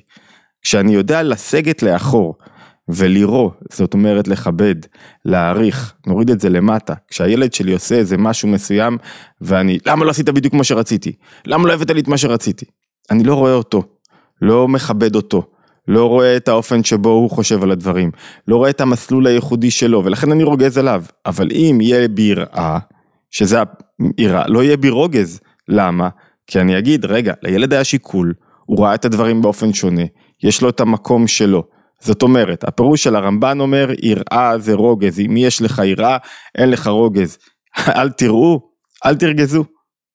כשאני 0.63 0.95
יודע 0.95 1.23
לסגת 1.23 1.83
לאחור 1.83 2.35
ולירו, 2.89 3.51
זאת 3.73 3.95
אומרת 3.95 4.29
לכבד, 4.29 4.75
להעריך, 5.25 5.95
נוריד 6.07 6.31
את 6.31 6.41
זה 6.41 6.49
למטה. 6.49 6.95
כשהילד 7.09 7.53
שלי 7.53 7.73
עושה 7.73 7.95
איזה 7.95 8.17
משהו 8.17 8.49
מסוים, 8.49 8.99
ואני, 9.41 9.79
למה 9.87 10.05
לא 10.05 10.11
עשית 10.11 10.29
בדיוק 10.29 10.53
כמו 10.53 10.65
שרציתי? 10.65 11.13
למה 11.47 11.69
לא 11.69 11.73
הבאת 11.73 11.91
לי 11.91 12.01
את 12.01 12.09
מה 12.09 12.17
שרציתי? 12.17 12.67
אני 13.11 13.25
לא 13.25 13.35
רואה 13.35 13.53
אותו, 13.55 13.83
לא 14.43 14.69
מכבד 14.69 15.15
אותו. 15.15 15.43
לא 15.89 16.09
רואה 16.09 16.37
את 16.37 16.49
האופן 16.49 16.85
שבו 16.85 17.09
הוא 17.09 17.31
חושב 17.31 17.63
על 17.63 17.71
הדברים, 17.71 18.11
לא 18.49 18.57
רואה 18.57 18.71
את 18.71 18.81
המסלול 18.81 19.27
הייחודי 19.27 19.71
שלו, 19.71 20.05
ולכן 20.05 20.33
אני 20.33 20.45
רוגז 20.45 20.79
עליו. 20.79 21.05
אבל 21.27 21.49
אם 21.53 21.79
יהיה 21.83 22.09
בי 22.09 22.23
יראה, 22.23 22.79
שזה 23.31 23.59
היראה, 24.19 24.49
לא 24.49 24.63
יהיה 24.63 24.77
בי 24.77 24.91
רוגז. 24.91 25.41
למה? 25.69 26.09
כי 26.47 26.61
אני 26.61 26.79
אגיד, 26.79 27.05
רגע, 27.05 27.35
לילד 27.43 27.73
היה 27.73 27.85
שיקול, 27.85 28.35
הוא 28.67 28.85
ראה 28.85 28.95
את 28.95 29.05
הדברים 29.05 29.43
באופן 29.43 29.73
שונה, 29.73 30.03
יש 30.43 30.63
לו 30.63 30.69
את 30.69 30.81
המקום 30.81 31.27
שלו. 31.27 31.65
זאת 32.05 32.23
אומרת, 32.23 32.65
הפירוש 32.65 33.05
של 33.05 33.17
הרמב"ן 33.17 33.61
אומר, 33.61 33.91
יראה 34.03 34.59
זה 34.59 34.75
רוגז, 34.75 35.21
אם 35.21 35.37
יש 35.37 35.63
לך 35.63 35.83
יראה, 35.85 36.17
אין 36.59 36.71
לך 36.71 36.87
רוגז. 36.87 37.39
אל 37.97 38.11
תראו, 38.11 38.61
אל 39.07 39.15
תרגזו. 39.17 39.65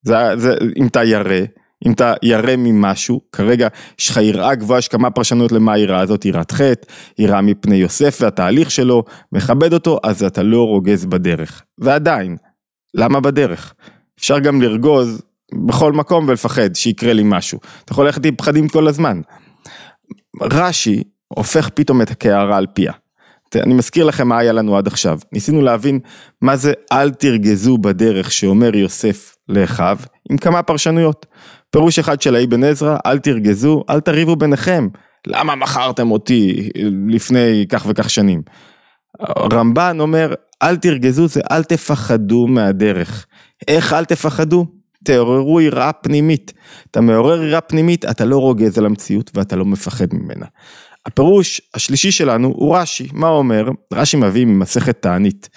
זה, 0.03 0.15
זה, 0.37 0.55
אם 0.77 0.87
אתה 0.87 1.03
ירא, 1.03 1.45
אם 1.85 1.91
אתה 1.91 2.13
ירא 2.23 2.55
ממשהו, 2.57 3.21
כרגע 3.31 3.67
יש 3.99 4.09
לך 4.09 4.17
יראה 4.17 4.55
גבוהה, 4.55 4.79
יש 4.79 4.87
כמה 4.87 5.11
פרשנויות 5.11 5.51
למה 5.51 5.73
היראה 5.73 5.99
הזאת, 5.99 6.25
יראת 6.25 6.51
חטא, 6.51 6.87
יראה 7.19 7.41
מפני 7.41 7.75
יוסף 7.75 8.17
והתהליך 8.21 8.71
שלו, 8.71 9.03
מכבד 9.31 9.73
אותו, 9.73 9.99
אז 10.03 10.23
אתה 10.23 10.43
לא 10.43 10.63
רוגז 10.63 11.05
בדרך. 11.05 11.61
ועדיין, 11.77 12.37
למה 12.93 13.19
בדרך? 13.19 13.73
אפשר 14.19 14.39
גם 14.39 14.61
לרגוז 14.61 15.21
בכל 15.67 15.93
מקום 15.93 16.27
ולפחד 16.27 16.75
שיקרה 16.75 17.13
לי 17.13 17.23
משהו. 17.25 17.59
אתה 17.85 17.91
יכול 17.91 18.05
ללכת 18.05 18.25
עם 18.25 18.35
פחדים 18.35 18.67
כל 18.67 18.87
הזמן. 18.87 19.21
רש"י 20.41 21.03
הופך 21.29 21.69
פתאום 21.69 22.01
את 22.01 22.11
הקערה 22.11 22.57
על 22.57 22.67
פיה. 22.73 22.93
אני 23.55 23.73
מזכיר 23.73 24.05
לכם 24.05 24.27
מה 24.27 24.37
היה 24.37 24.51
לנו 24.51 24.77
עד 24.77 24.87
עכשיו. 24.87 25.19
ניסינו 25.31 25.61
להבין 25.61 25.99
מה 26.41 26.55
זה 26.55 26.73
אל 26.91 27.11
תרגזו 27.11 27.77
בדרך 27.77 28.31
שאומר 28.31 28.75
יוסף 28.75 29.35
לאחיו, 29.49 29.97
עם 30.29 30.37
כמה 30.37 30.63
פרשנויות. 30.63 31.25
פירוש 31.69 31.99
אחד 31.99 32.21
של 32.21 32.35
האבן 32.35 32.63
עזרא, 32.63 32.97
אל 33.05 33.19
תרגזו, 33.19 33.83
אל 33.89 33.99
תריבו 33.99 34.35
ביניכם. 34.35 34.87
למה 35.27 35.55
מכרתם 35.55 36.11
אותי 36.11 36.69
לפני 37.09 37.65
כך 37.69 37.85
וכך 37.89 38.09
שנים? 38.09 38.41
רמב"ן 39.53 39.97
אומר, 39.99 40.33
אל 40.61 40.75
תרגזו 40.75 41.27
זה 41.27 41.41
אל 41.51 41.63
תפחדו 41.63 42.47
מהדרך. 42.47 43.25
איך 43.67 43.93
אל 43.93 44.05
תפחדו? 44.05 44.65
תעוררו 45.03 45.61
יראה 45.61 45.93
פנימית. 45.93 46.53
אתה 46.91 47.01
מעורר 47.01 47.43
יראה 47.43 47.61
פנימית, 47.61 48.05
אתה 48.05 48.25
לא 48.25 48.37
רוגז 48.37 48.77
על 48.77 48.85
המציאות 48.85 49.31
ואתה 49.33 49.55
לא 49.55 49.65
מפחד 49.65 50.07
ממנה. 50.13 50.45
הפירוש 51.09 51.61
השלישי 51.73 52.11
שלנו 52.11 52.47
הוא 52.47 52.77
רש"י, 52.77 53.07
מה 53.13 53.27
אומר? 53.27 53.69
רש"י 53.93 54.17
מביא 54.17 54.45
ממסכת 54.45 55.01
תענית, 55.01 55.49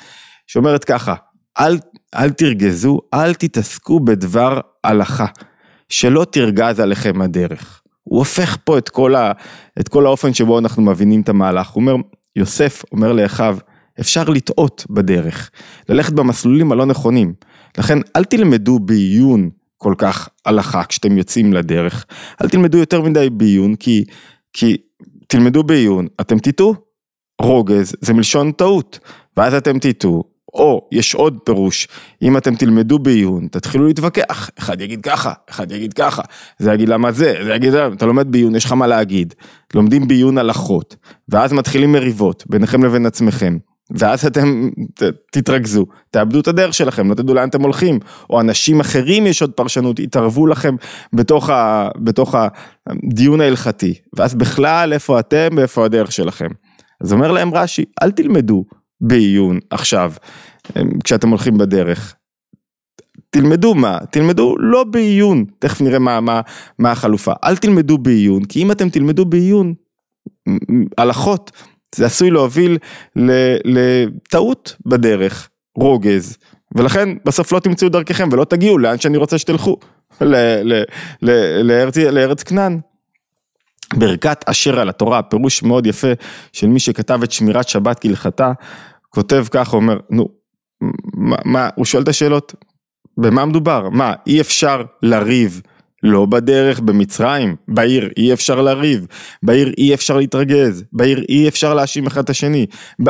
שאומרת 0.46 0.84
ככה, 0.84 1.14
אל, 1.60 1.78
אל 2.14 2.30
תרגזו, 2.30 3.00
אל 3.14 3.34
תתעסקו 3.34 4.00
בדבר 4.00 4.60
הלכה, 4.84 5.26
שלא 5.88 6.26
תרגז 6.32 6.80
עליכם 6.80 7.22
הדרך. 7.22 7.82
הוא 8.02 8.18
הופך 8.18 8.56
פה 8.64 8.78
את 8.78 8.88
כל, 8.88 9.14
ה, 9.14 9.32
את 9.80 9.88
כל 9.88 10.06
האופן 10.06 10.34
שבו 10.34 10.58
אנחנו 10.58 10.82
מבינים 10.82 11.20
את 11.20 11.28
המהלך, 11.28 11.68
הוא 11.68 11.80
אומר, 11.80 11.96
יוסף 12.36 12.82
אומר 12.92 13.12
לאחיו, 13.12 13.58
אפשר 14.00 14.24
לטעות 14.24 14.86
בדרך, 14.90 15.50
ללכת 15.88 16.12
במסלולים 16.12 16.72
הלא 16.72 16.86
נכונים, 16.86 17.34
לכן 17.78 17.98
אל 18.16 18.24
תלמדו 18.24 18.78
בעיון 18.78 19.50
כל 19.76 19.94
כך 19.98 20.28
הלכה 20.46 20.84
כשאתם 20.84 21.18
יוצאים 21.18 21.52
לדרך, 21.52 22.06
אל 22.42 22.48
תלמדו 22.48 22.78
יותר 22.78 23.02
מדי 23.02 23.30
בעיון 23.30 23.74
כי, 23.74 24.04
כי 24.52 24.76
תלמדו 25.32 25.62
בעיון, 25.62 26.06
אתם 26.20 26.38
תטעו. 26.38 26.74
רוגז 27.40 27.94
זה 28.00 28.14
מלשון 28.14 28.52
טעות, 28.52 28.98
ואז 29.36 29.54
אתם 29.54 29.78
תטעו, 29.78 30.24
או 30.54 30.88
יש 30.92 31.14
עוד 31.14 31.38
פירוש, 31.44 31.88
אם 32.22 32.36
אתם 32.36 32.54
תלמדו 32.54 32.98
בעיון, 32.98 33.48
תתחילו 33.48 33.86
להתווכח, 33.86 34.50
אחד 34.58 34.80
יגיד 34.80 35.00
ככה, 35.02 35.32
אחד 35.50 35.72
יגיד 35.72 35.92
ככה, 35.92 36.22
זה 36.58 36.72
יגיד 36.72 36.88
למה 36.88 37.12
זה, 37.12 37.34
זה 37.44 37.54
יגיד 37.54 37.72
למה, 37.72 37.94
אתה 37.94 38.06
לומד 38.06 38.32
בעיון, 38.32 38.54
יש 38.54 38.64
לך 38.64 38.72
מה 38.72 38.86
להגיד, 38.86 39.34
לומדים 39.74 40.08
בעיון 40.08 40.38
הלכות, 40.38 40.96
ואז 41.28 41.52
מתחילים 41.52 41.92
מריבות 41.92 42.44
ביניכם 42.48 42.84
לבין 42.84 43.06
עצמכם, 43.06 43.58
ואז 43.90 44.26
אתם 44.26 44.68
תתרכזו, 45.32 45.86
תאבדו 46.10 46.40
את 46.40 46.48
הדרך 46.48 46.74
שלכם, 46.74 47.10
לא 47.10 47.14
תדעו 47.14 47.34
לאן 47.34 47.48
אתם 47.48 47.62
הולכים, 47.62 47.98
או 48.30 48.40
אנשים 48.40 48.80
אחרים 48.80 49.26
יש 49.26 49.42
עוד 49.42 49.50
פרשנות, 49.50 49.98
יתערבו 49.98 50.46
לכם 50.46 50.76
בתוך, 51.12 51.50
ה, 51.50 51.88
בתוך 51.96 52.34
הדיון 52.86 53.40
ההלכתי, 53.40 53.94
ואז 54.16 54.34
בכלל 54.34 54.92
איפה 54.92 55.20
אתם 55.20 55.48
ואיפה 55.56 55.84
הדרך 55.84 56.12
שלכם. 56.12 56.48
אז 57.00 57.12
אומר 57.12 57.32
להם 57.32 57.54
רש"י, 57.54 57.84
אל 58.02 58.10
תלמדו 58.10 58.64
בעיון 59.00 59.58
עכשיו, 59.70 60.12
כשאתם 61.04 61.28
הולכים 61.28 61.58
בדרך. 61.58 62.14
תלמדו 63.30 63.74
מה? 63.74 63.98
תלמדו 64.10 64.54
לא 64.58 64.84
בעיון, 64.84 65.44
תכף 65.58 65.80
נראה 65.80 65.98
מה, 65.98 66.20
מה, 66.20 66.40
מה 66.78 66.90
החלופה, 66.90 67.32
אל 67.44 67.56
תלמדו 67.56 67.98
בעיון, 67.98 68.44
כי 68.44 68.62
אם 68.62 68.70
אתם 68.70 68.88
תלמדו 68.88 69.24
בעיון, 69.24 69.74
הלכות, 70.98 71.50
זה 71.94 72.06
עשוי 72.06 72.30
להוביל 72.30 72.78
לטעות 73.64 74.76
בדרך, 74.86 75.48
רוגז, 75.76 76.38
ולכן 76.76 77.08
בסוף 77.24 77.52
לא 77.52 77.60
תמצאו 77.60 77.88
דרככם 77.88 78.28
ולא 78.32 78.44
תגיעו 78.44 78.78
לאן 78.78 78.98
שאני 78.98 79.16
רוצה 79.16 79.38
שתלכו, 79.38 79.76
לארץ, 81.62 81.96
לארץ 81.96 82.42
כנען. 82.42 82.80
ברכת 83.94 84.44
אשר 84.46 84.80
על 84.80 84.88
התורה, 84.88 85.22
פירוש 85.22 85.62
מאוד 85.62 85.86
יפה 85.86 86.12
של 86.52 86.66
מי 86.66 86.80
שכתב 86.80 87.20
את 87.22 87.32
שמירת 87.32 87.68
שבת 87.68 87.98
כהלכתה, 88.00 88.52
כותב 89.10 89.44
ככה, 89.50 89.76
אומר, 89.76 89.98
נו, 90.10 90.28
מה, 91.14 91.36
מה, 91.44 91.68
הוא 91.74 91.84
שואל 91.84 92.02
את 92.02 92.08
השאלות, 92.08 92.54
במה 93.16 93.44
מדובר? 93.44 93.88
מה, 93.88 94.12
אי 94.26 94.40
אפשר 94.40 94.82
לריב 95.02 95.62
לא 96.02 96.26
בדרך 96.26 96.80
במצרים, 96.80 97.56
בעיר 97.68 98.10
אי 98.16 98.32
אפשר 98.32 98.62
לריב, 98.62 99.06
בעיר 99.42 99.72
אי 99.78 99.94
אפשר 99.94 100.16
להתרגז, 100.16 100.84
בעיר 100.92 101.24
אי 101.28 101.48
אפשר 101.48 101.74
להאשים 101.74 102.06
אחד 102.06 102.22
את 102.22 102.30
השני, 102.30 102.66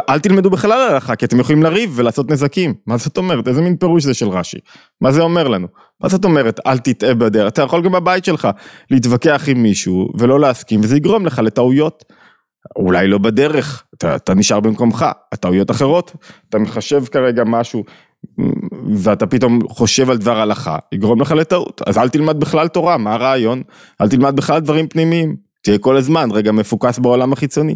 אל 0.08 0.18
תלמדו 0.18 0.50
בכלל 0.50 0.90
הלכה 0.90 1.16
כי 1.16 1.24
אתם 1.24 1.40
יכולים 1.40 1.62
לריב 1.62 1.92
ולעשות 1.94 2.30
נזקים, 2.30 2.74
מה 2.86 2.96
זאת 2.96 3.16
אומרת, 3.16 3.48
איזה 3.48 3.62
מין 3.62 3.76
פירוש 3.76 4.04
זה 4.04 4.14
של 4.14 4.28
רש"י, 4.28 4.58
מה 5.00 5.12
זה 5.12 5.22
אומר 5.22 5.48
לנו, 5.48 5.66
מה 6.00 6.08
זאת 6.08 6.24
אומרת? 6.24 6.60
אל 6.66 6.78
תטעה 6.78 7.14
בדרך, 7.14 7.52
אתה 7.52 7.62
יכול 7.62 7.82
גם 7.82 7.92
בבית 7.92 8.24
שלך 8.24 8.48
להתווכח 8.90 9.44
עם 9.46 9.62
מישהו 9.62 10.08
ולא 10.18 10.40
להסכים 10.40 10.80
וזה 10.80 10.96
יגרום 10.96 11.26
לך 11.26 11.38
לטעויות, 11.38 12.04
אולי 12.76 13.08
לא 13.08 13.18
בדרך, 13.18 13.84
אתה, 13.94 14.16
אתה 14.16 14.34
נשאר 14.34 14.60
במקומך, 14.60 15.06
הטעויות 15.32 15.70
אחרות, 15.70 16.16
אתה 16.48 16.58
מחשב 16.58 17.04
כרגע 17.04 17.42
משהו 17.46 17.84
ואתה 18.96 19.26
פתאום 19.26 19.68
חושב 19.68 20.10
על 20.10 20.16
דבר 20.18 20.40
הלכה, 20.40 20.78
יגרום 20.92 21.20
לך 21.20 21.32
לטעות. 21.32 21.82
אז 21.86 21.98
אל 21.98 22.08
תלמד 22.08 22.40
בכלל 22.40 22.68
תורה, 22.68 22.96
מה 22.96 23.14
הרעיון? 23.14 23.62
אל 24.00 24.08
תלמד 24.08 24.36
בכלל 24.36 24.60
דברים 24.60 24.88
פנימיים. 24.88 25.36
תהיה 25.62 25.78
כל 25.78 25.96
הזמן 25.96 26.30
רגע 26.32 26.52
מפוקס 26.52 26.98
בעולם 26.98 27.32
החיצוני. 27.32 27.74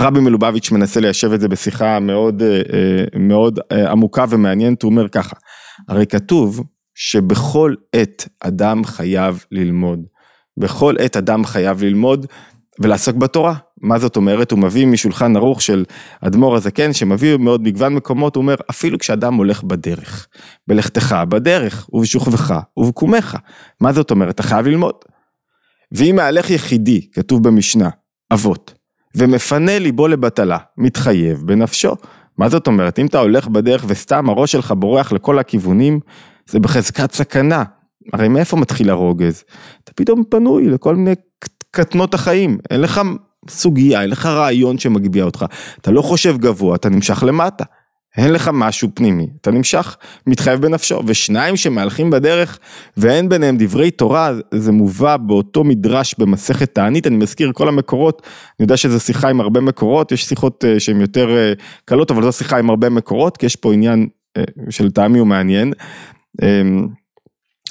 רבי 0.00 0.20
מלובביץ' 0.20 0.70
מנסה 0.70 1.00
ליישב 1.00 1.32
את 1.32 1.40
זה 1.40 1.48
בשיחה 1.48 2.00
מאוד, 2.00 2.42
מאוד 3.16 3.58
עמוקה 3.90 4.24
ומעניינת, 4.28 4.82
הוא 4.82 4.90
אומר 4.90 5.08
ככה, 5.08 5.36
הרי 5.88 6.06
כתוב 6.06 6.64
שבכל 6.94 7.74
עת 7.92 8.28
אדם 8.40 8.84
חייב 8.84 9.44
ללמוד. 9.52 10.00
בכל 10.56 10.94
עת 10.98 11.16
אדם 11.16 11.44
חייב 11.44 11.82
ללמוד 11.82 12.26
ולעסוק 12.80 13.16
בתורה. 13.16 13.54
מה 13.80 13.98
זאת 13.98 14.16
אומרת? 14.16 14.50
הוא 14.50 14.58
מביא 14.58 14.86
משולחן 14.86 15.36
ערוך 15.36 15.62
של 15.62 15.84
אדמו"ר 16.20 16.56
הזקן, 16.56 16.92
שמביא 16.92 17.36
מאוד 17.36 17.62
מגוון 17.62 17.94
מקומות, 17.94 18.36
הוא 18.36 18.42
אומר, 18.42 18.54
אפילו 18.70 18.98
כשאדם 18.98 19.34
הולך 19.34 19.62
בדרך, 19.62 20.26
בלכתך 20.68 21.16
בדרך, 21.28 21.88
ובשוכבך, 21.92 22.54
ובקומך. 22.76 23.36
מה 23.80 23.92
זאת 23.92 24.10
אומרת? 24.10 24.34
אתה 24.34 24.42
חייב 24.42 24.66
ללמוד. 24.66 24.94
ואם 25.92 26.16
מהלך 26.16 26.50
יחידי, 26.50 27.10
כתוב 27.12 27.42
במשנה, 27.42 27.88
אבות, 28.32 28.74
ומפנה 29.16 29.78
ליבו 29.78 30.08
לבטלה, 30.08 30.58
מתחייב 30.78 31.42
בנפשו. 31.46 31.96
מה 32.38 32.48
זאת 32.48 32.66
אומרת? 32.66 32.98
אם 32.98 33.06
אתה 33.06 33.18
הולך 33.18 33.48
בדרך 33.48 33.84
וסתם 33.88 34.28
הראש 34.28 34.52
שלך 34.52 34.74
בורח 34.76 35.12
לכל 35.12 35.38
הכיוונים, 35.38 36.00
זה 36.48 36.58
בחזקת 36.58 37.12
סכנה. 37.12 37.64
הרי 38.12 38.28
מאיפה 38.28 38.56
מתחיל 38.56 38.90
הרוגז? 38.90 39.44
אתה 39.84 39.92
פתאום 39.94 40.22
פנוי 40.30 40.68
לכל 40.68 40.96
מיני 40.96 41.14
קטנות 41.70 42.14
החיים, 42.14 42.58
אין 42.70 42.80
לך 42.80 43.00
סוגיה, 43.48 44.02
אין 44.02 44.10
לך 44.10 44.26
רעיון 44.26 44.78
שמגביה 44.78 45.24
אותך, 45.24 45.44
אתה 45.80 45.90
לא 45.90 46.02
חושב 46.02 46.36
גבוה, 46.38 46.76
אתה 46.76 46.88
נמשך 46.88 47.22
למטה. 47.26 47.64
אין 48.16 48.32
לך 48.32 48.50
משהו 48.52 48.88
פנימי, 48.94 49.26
אתה 49.40 49.50
נמשך, 49.50 49.96
מתחייב 50.26 50.60
בנפשו, 50.60 51.00
ושניים 51.06 51.56
שמהלכים 51.56 52.10
בדרך 52.10 52.58
ואין 52.96 53.28
ביניהם 53.28 53.56
דברי 53.58 53.90
תורה, 53.90 54.32
זה 54.54 54.72
מובא 54.72 55.16
באותו 55.16 55.64
מדרש 55.64 56.14
במסכת 56.18 56.74
תענית, 56.74 57.06
אני 57.06 57.16
מזכיר 57.16 57.52
כל 57.52 57.68
המקורות, 57.68 58.22
אני 58.22 58.64
יודע 58.64 58.76
שזו 58.76 59.00
שיחה 59.00 59.28
עם 59.28 59.40
הרבה 59.40 59.60
מקורות, 59.60 60.12
יש 60.12 60.24
שיחות 60.24 60.64
אה, 60.64 60.80
שהן 60.80 61.00
יותר 61.00 61.36
אה, 61.36 61.52
קלות, 61.84 62.10
אבל 62.10 62.22
זו 62.22 62.32
שיחה 62.32 62.58
עם 62.58 62.70
הרבה 62.70 62.88
מקורות, 62.88 63.36
כי 63.36 63.46
יש 63.46 63.56
פה 63.56 63.72
עניין 63.72 64.08
אה, 64.36 64.42
של 64.70 64.90
טעמי 64.90 65.18
הוא 65.18 65.26
מעניין. 65.26 65.72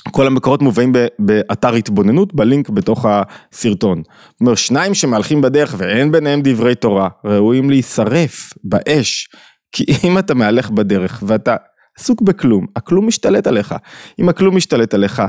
כל 0.09 0.27
המקורות 0.27 0.61
מובאים 0.61 0.93
באתר 1.19 1.73
התבוננות, 1.73 2.33
בלינק 2.33 2.69
בתוך 2.69 3.05
הסרטון. 3.09 4.03
זאת 4.31 4.41
אומרת, 4.41 4.57
שניים 4.57 4.93
שמהלכים 4.93 5.41
בדרך 5.41 5.75
ואין 5.77 6.11
ביניהם 6.11 6.41
דברי 6.43 6.75
תורה, 6.75 7.09
ראויים 7.25 7.69
להישרף 7.69 8.53
באש. 8.63 9.29
כי 9.71 9.85
אם 10.03 10.17
אתה 10.17 10.33
מהלך 10.33 10.69
בדרך 10.69 11.23
ואתה 11.27 11.55
עסוק 11.99 12.21
בכלום, 12.21 12.65
הכלום 12.75 13.07
משתלט 13.07 13.47
עליך. 13.47 13.75
אם 14.19 14.29
הכלום 14.29 14.55
משתלט 14.55 14.93
עליך, 14.93 15.21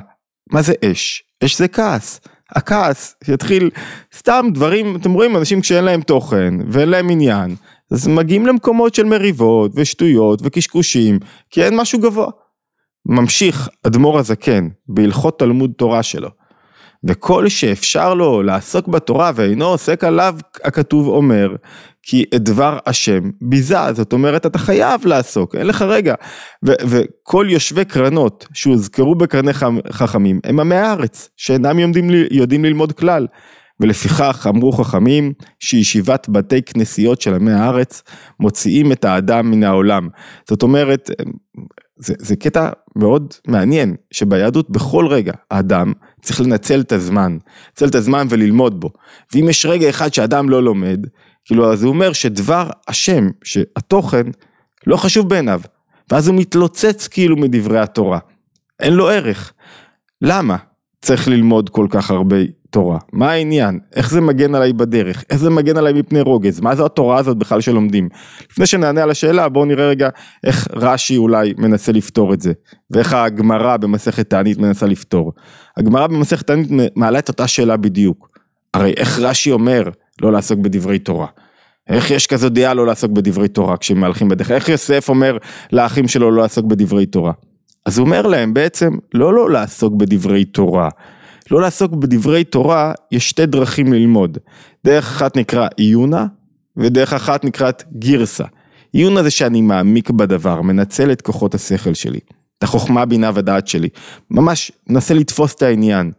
מה 0.53 0.63
זה 0.63 0.73
אש? 0.85 1.23
אש 1.45 1.59
זה 1.59 1.69
כעס. 1.69 2.21
הכעס 2.57 3.17
יתחיל 3.29 3.71
סתם 4.15 4.47
דברים, 4.55 4.97
אתם 4.97 5.13
רואים 5.13 5.37
אנשים 5.37 5.61
כשאין 5.61 5.85
להם 5.85 6.01
תוכן 6.01 6.55
ואין 6.69 6.89
להם 6.89 7.11
עניין, 7.11 7.55
אז 7.91 8.09
מגיעים 8.09 8.47
למקומות 8.47 8.95
של 8.95 9.05
מריבות 9.05 9.73
ושטויות 9.75 10.41
וקשקושים, 10.43 11.19
כי 11.51 11.65
אין 11.65 11.77
משהו 11.77 11.99
גבוה. 11.99 12.31
ממשיך 13.07 13.69
אדמו"ר 13.87 14.19
הזקן 14.19 14.69
בהלכות 14.89 15.39
תלמוד 15.39 15.73
תורה 15.77 16.03
שלו, 16.03 16.29
וכל 17.05 17.49
שאפשר 17.49 18.15
לו 18.15 18.43
לעסוק 18.43 18.89
בתורה 18.89 19.33
ואינו 19.35 19.65
עוסק 19.65 20.05
עליו, 20.05 20.37
הכתוב 20.65 21.09
אומר, 21.09 21.57
כי 22.03 22.25
את 22.35 22.43
דבר 22.43 22.79
השם 22.87 23.31
ביזה, 23.43 23.93
זאת 23.93 24.13
אומרת 24.13 24.47
אתה 24.47 24.59
חייב 24.59 25.07
לעסוק, 25.07 25.55
אין 25.55 25.67
לך 25.67 25.83
רגע. 25.83 26.15
וכל 26.65 27.47
יושבי 27.51 27.85
קרנות 27.85 28.47
שהוזכרו 28.53 29.15
בקרני 29.15 29.53
חכמים 29.91 30.41
הם 30.45 30.61
עמי 30.61 30.75
הארץ, 30.75 31.29
שאינם 31.37 31.79
יודעים, 31.79 32.11
יודעים 32.31 32.65
ללמוד 32.65 32.93
כלל. 32.93 33.27
ולפיכך 33.81 34.47
אמרו 34.51 34.73
חכמים 34.73 35.33
שישיבת 35.61 36.29
בתי 36.29 36.63
כנסיות 36.63 37.21
של 37.21 37.35
עמי 37.35 37.53
הארץ 37.53 38.03
מוציאים 38.41 38.93
את 38.93 39.05
האדם 39.05 39.51
מן 39.51 39.65
העולם. 39.65 40.09
זאת 40.49 40.63
אומרת, 40.63 41.11
זה, 42.01 42.15
זה 42.19 42.37
קטע 42.37 42.71
מאוד 42.97 43.35
מעניין, 43.47 43.97
שביהדות 44.11 44.71
בכל 44.71 45.07
רגע 45.07 45.33
האדם 45.51 45.93
צריך 46.23 46.41
לנצל 46.41 46.81
את 46.81 46.93
הזמן, 46.93 47.39
לנצל 47.69 47.89
את 47.89 47.95
הזמן 47.95 48.27
וללמוד 48.31 48.81
בו. 48.81 48.91
ואם 49.35 49.49
יש 49.49 49.67
רגע 49.67 49.91
אחד 49.91 50.15
שאדם 50.15 50.49
לא 50.49 50.63
לומד, 50.63 51.07
כאילו 51.45 51.73
אז 51.73 51.83
הוא 51.83 51.93
אומר 51.93 52.13
שדבר 52.13 52.71
השם, 52.89 53.29
שהתוכן, 53.45 54.27
לא 54.87 54.97
חשוב 54.97 55.29
בעיניו. 55.29 55.61
ואז 56.11 56.29
הוא 56.29 56.37
מתלוצץ 56.37 57.09
כאילו 57.09 57.37
מדברי 57.37 57.81
התורה. 57.81 58.19
אין 58.81 58.93
לו 58.93 59.09
ערך. 59.09 59.53
למה 60.23 60.57
צריך 61.03 61.29
ללמוד 61.29 61.71
כל 61.71 61.87
כך 61.91 62.11
הרבה 62.11 62.37
תורה? 62.71 62.99
מה 63.13 63.31
העניין? 63.31 63.79
איך 63.97 64.11
זה 64.11 64.21
מגן 64.21 64.55
עליי 64.55 64.73
בדרך? 64.73 65.25
איך 65.31 65.39
זה 65.39 65.51
מגן 65.51 65.77
עליי 65.77 65.93
מפני 65.93 66.21
רוגז? 66.21 66.61
מה 66.61 66.77
זו 66.77 66.87
התורה 66.87 67.19
הזאת 67.19 67.37
בכלל 67.37 67.61
שלומדים? 67.61 68.09
לפני 68.51 68.67
שנענה 68.67 69.03
על 69.03 69.11
השאלה 69.11 69.49
בואו 69.49 69.65
נראה 69.65 69.89
רגע 69.89 70.09
איך 70.45 70.69
רש"י 70.73 71.17
אולי 71.17 71.55
מנסה 71.59 71.93
לפתור 71.93 72.35
את 72.35 72.41
זה 72.41 72.53
ואיך 72.91 73.13
הגמרא 73.13 73.77
במסכת 73.77 74.31
תענית 74.31 74.59
מנסה 74.59 74.87
לפתור. 74.87 75.33
הגמרא 75.77 76.07
במסכת 76.07 76.47
תענית 76.47 76.69
מעלה 76.97 77.19
את 77.19 77.29
אותה 77.29 77.47
שאלה 77.47 77.77
בדיוק. 77.77 78.31
הרי 78.75 78.95
איך 78.97 79.19
רש"י 79.19 79.53
אומר 79.53 79.89
לא 80.23 80.33
לעסוק 80.33 80.59
בדברי 80.59 80.99
תורה? 80.99 81.27
איך 81.89 82.11
יש 82.11 82.27
כזו 82.27 82.49
דעה 82.49 82.75
לא 82.75 82.87
לעסוק 82.87 83.13
בדברי 83.13 83.49
תורה 83.49 83.77
כשהם 83.77 84.01
מהלכים 84.01 84.29
בדרך? 84.29 84.51
איך 84.51 84.69
יוסף 84.69 85.09
אומר 85.09 85.37
לאחים 85.73 86.09
שלו 86.09 86.31
לא 86.31 86.43
לעסוק 86.43 86.67
בדברי 86.67 87.07
תורה? 87.07 87.33
אז 87.87 87.99
הוא 87.99 88.07
אומר 88.07 88.27
להם 88.27 88.55
בעצם 88.55 88.91
לא 89.15 89.35
לא 89.35 89.51
לעסוק 89.51 89.95
בדברי 89.95 90.45
תורה. 90.45 90.89
לא 91.51 91.61
לעסוק 91.61 91.93
בדברי 91.93 92.45
תורה, 92.45 92.93
יש 93.13 93.31
שתי 93.31 93.47
דרכים 93.47 93.93
ללמוד. 93.93 94.39
דרך 94.85 95.05
אחת 95.05 95.37
נקרא 95.37 95.69
עיונה, 95.77 96.27
ודרך 96.77 97.13
אחת 97.13 97.45
נקראת 97.45 97.83
גירסה. 97.93 98.45
עיונה 98.93 99.23
זה 99.23 99.31
שאני 99.31 99.63
מעמיק 99.63 100.11
בדבר, 100.11 100.63
מנצל 100.63 101.13
את 101.13 101.23
כוחות 101.23 101.55
השכל 101.55 101.95
שלי, 101.95 102.21
את 102.59 102.63
החוכמה, 102.63 103.05
בינה 103.05 103.31
ודעת 103.35 103.69
שלי. 103.69 103.89
ממש 104.31 104.73
מנסה 104.89 105.15
לתפוס 105.15 105.55
את 105.55 105.63
העניין. 105.63 106.13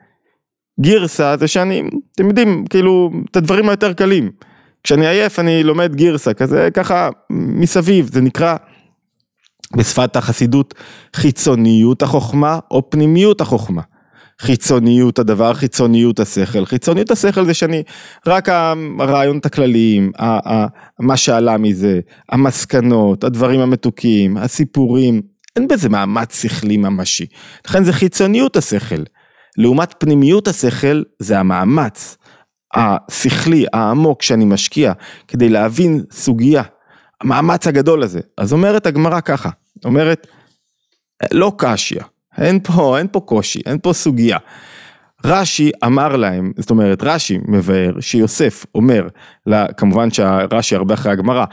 גירסה 0.80 1.38
זה 1.38 1.48
שאני, 1.48 1.84
אתם 2.16 2.28
יודעים, 2.28 2.66
כאילו, 2.70 3.12
את 3.32 3.36
הדברים 3.36 3.70
היותר 3.70 3.94
קלים. 3.94 4.32
כשאני 4.84 5.08
עייף 5.08 5.40
אני 5.40 5.64
לומד 5.64 5.96
גירסה, 5.96 6.34
כזה 6.34 6.70
ככה 6.74 7.10
מסביב, 7.30 8.10
זה 8.14 8.22
נקרא 8.22 8.56
בשפת 9.78 10.16
החסידות 10.16 10.74
חיצוניות 11.16 12.02
החוכמה 12.02 12.60
או 12.72 12.90
פנימיות 12.90 13.42
החוכמה. 13.42 13.82
חיצוניות 14.42 15.20
הדבר, 15.20 15.54
חיצוניות 15.54 16.20
השכל. 16.20 16.66
חיצוניות 16.66 17.12
השכל 17.12 17.46
זה 17.46 17.54
שאני, 17.54 17.84
רק 18.28 18.50
הרעיונות 19.00 19.46
הכלליים, 19.46 20.12
מה 21.00 21.18
שעלה 21.18 21.58
מזה, 21.58 22.00
המסקנות, 22.32 23.24
הדברים 23.24 23.60
המתוקים, 23.60 24.38
הסיפורים, 24.38 25.22
אין 25.56 25.68
בזה 25.68 25.90
מאמץ 25.90 26.42
שכלי 26.42 26.78
ממשי. 26.78 27.26
לכן 27.68 27.84
זה 27.84 27.94
חיצוניות 27.94 28.58
השכל. 28.58 29.04
לעומת 29.58 29.94
פנימיות 29.98 30.48
השכל 30.48 31.04
זה 31.20 31.40
המאמץ 31.40 32.18
השכלי 32.74 33.66
העמוק 33.74 34.22
שאני 34.22 34.46
משקיע 34.46 34.94
כדי 35.28 35.50
להבין 35.50 36.04
סוגיה, 36.12 36.64
המאמץ 37.22 37.68
הגדול 37.68 38.04
הזה. 38.04 38.20
אז 38.38 38.54
אומרת 38.54 38.86
הגמרא 38.86 39.20
ככה, 39.20 39.50
אומרת, 39.86 40.28
לא 41.32 41.52
קשיא, 41.58 42.02
אין 42.38 42.60
פה, 42.60 42.98
אין 42.98 43.08
פה 43.12 43.20
קושי, 43.20 43.62
אין 43.66 43.78
פה 43.84 43.94
סוגיה. 43.94 44.38
רש"י 45.26 45.72
אמר 45.86 46.16
להם, 46.16 46.52
זאת 46.58 46.70
אומרת 46.70 47.04
רש"י 47.04 47.40
מבאר 47.48 48.00
שיוסף 48.00 48.66
אומר, 48.76 49.08
לה, 49.46 49.74
כמובן 49.74 50.12
שהרש"י 50.12 50.76
הרבה 50.76 50.94
אחרי 50.94 51.12
הגמרא, 51.12 51.46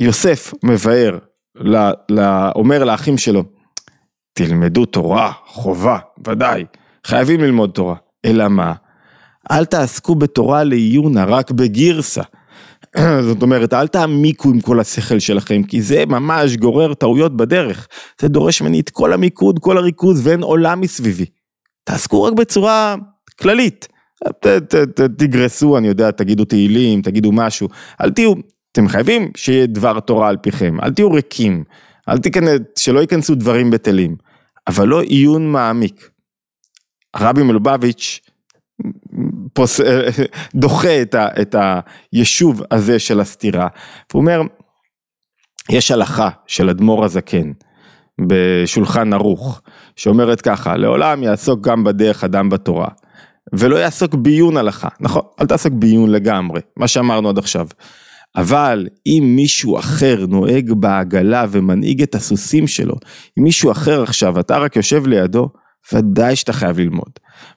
יוסף 0.00 0.54
מבאר, 0.62 1.18
לה, 1.54 1.92
לה, 2.08 2.50
אומר 2.54 2.84
לאחים 2.84 3.18
שלו, 3.18 3.44
תלמדו 4.32 4.86
תורה, 4.86 5.32
חובה, 5.46 5.98
ודאי, 6.26 6.64
חייבים 7.06 7.40
ללמוד 7.40 7.70
תורה, 7.70 7.94
אלא 8.24 8.48
מה? 8.48 8.72
אל 9.50 9.64
תעסקו 9.64 10.14
בתורה 10.14 10.64
לעיונה, 10.64 11.24
רק 11.24 11.50
בגירסה. 11.50 12.22
זאת 13.28 13.42
אומרת, 13.42 13.74
אל 13.74 13.86
תעמיקו 13.86 14.50
עם 14.50 14.60
כל 14.60 14.80
השכל 14.80 15.18
שלכם, 15.18 15.62
כי 15.62 15.82
זה 15.82 16.06
ממש 16.06 16.56
גורר 16.56 16.94
טעויות 16.94 17.36
בדרך. 17.36 17.88
זה 18.20 18.28
דורש 18.28 18.62
ממני 18.62 18.80
את 18.80 18.90
כל 18.90 19.12
המיקוד, 19.12 19.58
כל 19.58 19.78
הריכוז, 19.78 20.26
ואין 20.26 20.42
עולם 20.42 20.80
מסביבי. 20.80 21.26
תעסקו 21.84 22.22
רק 22.22 22.32
בצורה 22.32 22.94
כללית. 23.40 23.88
ת, 24.40 24.46
ת, 24.46 24.74
ת, 24.74 25.00
תגרסו, 25.00 25.78
אני 25.78 25.88
יודע, 25.88 26.10
תגידו 26.10 26.44
תהילים, 26.44 27.02
תגידו 27.02 27.32
משהו. 27.32 27.68
אל 28.00 28.10
תהיו, 28.10 28.32
אתם 28.72 28.88
חייבים 28.88 29.30
שיהיה 29.36 29.66
דבר 29.66 30.00
תורה 30.00 30.28
על 30.28 30.36
פיכם, 30.36 30.80
אל 30.80 30.92
תהיו 30.92 31.12
ריקים, 31.12 31.64
אל 32.08 32.18
תיכנס, 32.18 32.60
שלא 32.78 33.00
ייכנסו 33.00 33.34
דברים 33.34 33.70
בטלים, 33.70 34.16
אבל 34.66 34.88
לא 34.88 35.02
עיון 35.02 35.52
מעמיק. 35.52 36.10
הרבי 37.14 37.42
מלובביץ' 37.42 38.20
פוס... 39.52 39.80
דוחה 40.54 41.02
את, 41.02 41.14
ה, 41.14 41.28
את 41.40 41.56
היישוב 42.12 42.62
הזה 42.70 42.98
של 42.98 43.20
הסתירה. 43.20 43.68
הוא 44.12 44.20
אומר, 44.20 44.40
יש 45.70 45.90
הלכה 45.90 46.28
של 46.46 46.70
אדמו"ר 46.70 47.04
הזקן 47.04 47.52
בשולחן 48.28 49.12
ערוך, 49.12 49.60
שאומרת 49.96 50.40
ככה, 50.40 50.76
לעולם 50.76 51.22
יעסוק 51.22 51.60
גם 51.60 51.84
בדרך 51.84 52.24
אדם 52.24 52.48
בתורה. 52.48 52.88
ולא 53.52 53.76
יעסוק 53.76 54.14
בעיון 54.14 54.56
הלכה, 54.56 54.88
נכון? 55.00 55.22
אל 55.40 55.46
תעסוק 55.46 55.72
בעיון 55.72 56.10
לגמרי, 56.10 56.60
מה 56.76 56.88
שאמרנו 56.88 57.28
עד 57.28 57.38
עכשיו. 57.38 57.66
אבל 58.36 58.88
אם 59.06 59.32
מישהו 59.36 59.78
אחר 59.78 60.26
נוהג 60.28 60.72
בעגלה 60.72 61.46
ומנהיג 61.50 62.02
את 62.02 62.14
הסוסים 62.14 62.66
שלו, 62.66 62.94
אם 63.38 63.42
מישהו 63.42 63.70
אחר 63.70 64.02
עכשיו, 64.02 64.40
אתה 64.40 64.58
רק 64.58 64.76
יושב 64.76 65.06
לידו, 65.06 65.48
ודאי 65.92 66.36
שאתה 66.36 66.52
חייב 66.52 66.78
ללמוד. 66.78 67.10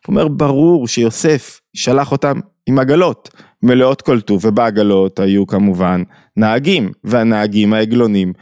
הוא 0.06 0.14
אומר, 0.14 0.28
ברור 0.28 0.88
שיוסף 0.88 1.62
שלח 1.74 2.12
אותם 2.12 2.40
עם 2.66 2.80
עגלות 2.80 3.30
מלאות 3.64 4.02
כל 4.02 4.22
טוב, 4.22 4.46
ובעגלות 4.46 5.20
היו 5.20 5.48
כמובן 5.48 6.04
נהגים, 6.38 6.92
והנהגים 7.04 7.74
העגלונים 7.74 8.34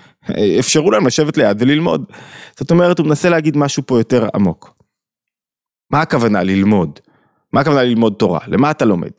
אפשרו 0.60 0.92
להם 0.92 1.08
לשבת 1.08 1.38
ליד 1.38 1.58
וללמוד. 1.60 2.06
זאת 2.60 2.72
אומרת, 2.72 3.00
הוא 3.00 3.08
מנסה 3.08 3.30
להגיד 3.30 3.58
משהו 3.58 3.84
פה 3.86 3.98
יותר 3.98 4.28
עמוק. 4.36 4.74
מה 5.92 6.02
הכוונה 6.02 6.44
ללמוד? 6.44 7.00
מה 7.54 7.62
הכוונה 7.62 7.84
ללמוד 7.84 8.14
תורה? 8.14 8.40
למה 8.48 8.72
אתה 8.72 8.86
לומד? 8.86 9.12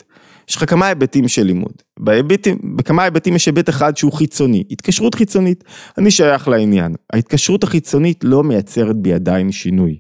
יש 0.49 0.57
לך 0.57 0.71
כמה 0.71 0.87
היבטים 0.87 1.29
של 1.29 1.43
לימוד. 1.43 1.73
בהיבטים, 1.99 2.59
בכמה 2.77 3.03
היבטים 3.03 3.37
יש 3.37 3.47
היבט 3.47 3.69
אחד 3.69 3.97
שהוא 3.97 4.13
חיצוני, 4.13 4.65
התקשרות 4.71 5.15
חיצונית. 5.15 5.65
אני 5.99 6.11
שייך 6.11 6.49
לעניין. 6.49 6.95
ההתקשרות 7.13 7.65
החיצונית 7.65 8.25
לא 8.25 8.43
מייצרת 8.43 8.97
בי 8.97 9.13
עדיין 9.13 9.53
שינוי. 9.53 9.99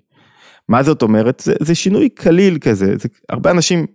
מה 0.68 0.82
זאת 0.82 1.02
אומרת? 1.02 1.40
זה, 1.44 1.54
זה 1.60 1.74
שינוי 1.74 2.08
קליל 2.08 2.58
כזה, 2.58 2.94
זה, 2.98 3.08
הרבה 3.28 3.50
אנשים 3.50 3.86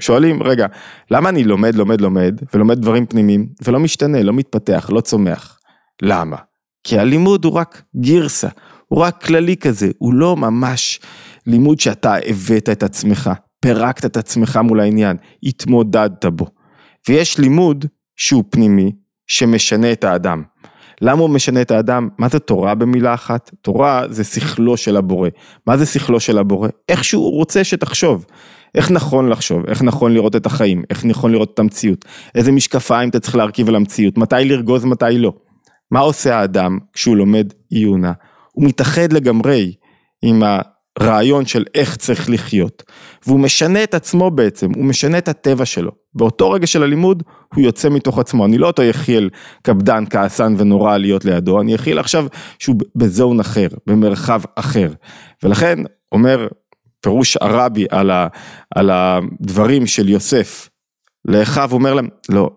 שואלים, 0.00 0.42
רגע, 0.42 0.66
למה 1.10 1.28
אני 1.28 1.44
לומד, 1.44 1.74
לומד, 1.74 2.00
לומד, 2.00 2.40
ולומד 2.54 2.80
דברים 2.80 3.06
פנימיים, 3.06 3.48
ולא 3.64 3.80
משתנה, 3.80 4.22
לא 4.22 4.32
מתפתח, 4.32 4.90
לא 4.92 5.00
צומח? 5.00 5.58
למה? 6.02 6.36
כי 6.84 6.98
הלימוד 6.98 7.44
הוא 7.44 7.52
רק 7.52 7.82
גירסה, 7.96 8.48
הוא 8.86 9.00
רק 9.00 9.24
כללי 9.24 9.56
כזה, 9.56 9.90
הוא 9.98 10.14
לא 10.14 10.36
ממש 10.36 11.00
לימוד 11.46 11.80
שאתה 11.80 12.14
הבאת 12.26 12.68
את 12.68 12.82
עצמך, 12.82 13.30
פירקת 13.60 14.04
את 14.04 14.16
עצמך 14.16 14.60
מול 14.64 14.80
העניין, 14.80 15.16
התמודדת 15.42 16.24
בו. 16.24 16.46
ויש 17.08 17.38
לימוד 17.38 17.84
שהוא 18.16 18.44
פנימי, 18.50 18.92
שמשנה 19.26 19.92
את 19.92 20.04
האדם. 20.04 20.42
למה 21.00 21.22
הוא 21.22 21.30
משנה 21.30 21.62
את 21.62 21.70
האדם? 21.70 22.08
מה 22.18 22.28
זה 22.28 22.38
תורה 22.38 22.74
במילה 22.74 23.14
אחת? 23.14 23.50
תורה 23.62 24.02
זה 24.08 24.24
שכלו 24.24 24.76
של 24.76 24.96
הבורא. 24.96 25.28
מה 25.66 25.76
זה 25.76 25.86
שכלו 25.86 26.20
של 26.20 26.38
הבורא? 26.38 26.68
איך 26.88 27.04
שהוא 27.04 27.32
רוצה 27.32 27.64
שתחשוב. 27.64 28.26
איך 28.74 28.90
נכון 28.90 29.28
לחשוב, 29.28 29.66
איך 29.66 29.82
נכון 29.82 30.14
לראות 30.14 30.36
את 30.36 30.46
החיים, 30.46 30.82
איך 30.90 31.04
נכון 31.04 31.32
לראות 31.32 31.54
את 31.54 31.58
המציאות, 31.58 32.04
איזה 32.34 32.52
משקפיים 32.52 33.08
אתה 33.08 33.20
צריך 33.20 33.36
להרכיב 33.36 33.68
על 33.68 33.74
המציאות, 33.74 34.18
מתי 34.18 34.36
לרגוז, 34.44 34.84
מתי 34.84 35.18
לא. 35.18 35.32
מה 35.90 36.00
עושה 36.00 36.38
האדם 36.38 36.78
כשהוא 36.92 37.16
לומד 37.16 37.52
עיונה? 37.70 38.12
הוא 38.52 38.64
מתאחד 38.64 39.12
לגמרי 39.12 39.72
עם 40.22 40.42
הרעיון 41.00 41.46
של 41.46 41.64
איך 41.74 41.96
צריך 41.96 42.30
לחיות, 42.30 42.82
והוא 43.26 43.40
משנה 43.40 43.82
את 43.82 43.94
עצמו 43.94 44.30
בעצם, 44.30 44.70
הוא 44.76 44.84
משנה 44.84 45.18
את 45.18 45.28
הטבע 45.28 45.64
שלו. 45.64 45.90
באותו 46.14 46.50
רגע 46.50 46.66
של 46.66 46.82
הלימוד, 46.82 47.22
הוא 47.54 47.64
יוצא 47.64 47.88
מתוך 47.88 48.18
עצמו. 48.18 48.44
אני 48.44 48.58
לא 48.58 48.66
אותו 48.66 48.82
יחיאל 48.82 49.30
קפדן, 49.62 50.04
כעסן 50.10 50.54
ונורא 50.58 50.96
להיות 50.96 51.24
לידו, 51.24 51.60
אני 51.60 51.74
יחיאל 51.74 51.98
עכשיו 51.98 52.26
שהוא 52.58 52.76
בזון 52.96 53.40
אחר, 53.40 53.66
במרחב 53.86 54.40
אחר. 54.56 54.92
ולכן, 55.42 55.78
אומר 56.12 56.48
פירוש 57.00 57.36
הרבי 57.40 57.86
על, 57.90 58.10
ה, 58.10 58.26
על 58.74 58.90
הדברים 58.90 59.86
של 59.86 60.08
יוסף 60.08 60.68
לאחיו, 61.24 61.70
אומר 61.72 61.94
להם, 61.94 62.08
לא, 62.28 62.50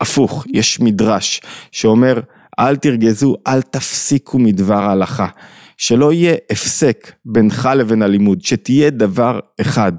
הפוך, 0.00 0.44
יש 0.52 0.80
מדרש 0.80 1.40
שאומר, 1.72 2.20
אל 2.58 2.76
תרגזו, 2.76 3.36
אל 3.46 3.62
תפסיקו 3.62 4.38
מדבר 4.38 4.82
ההלכה. 4.82 5.26
שלא 5.82 6.12
יהיה 6.12 6.34
הפסק 6.50 7.12
בינך 7.24 7.68
לבין 7.76 8.02
הלימוד, 8.02 8.42
שתהיה 8.42 8.90
דבר 8.90 9.40
אחד. 9.60 9.92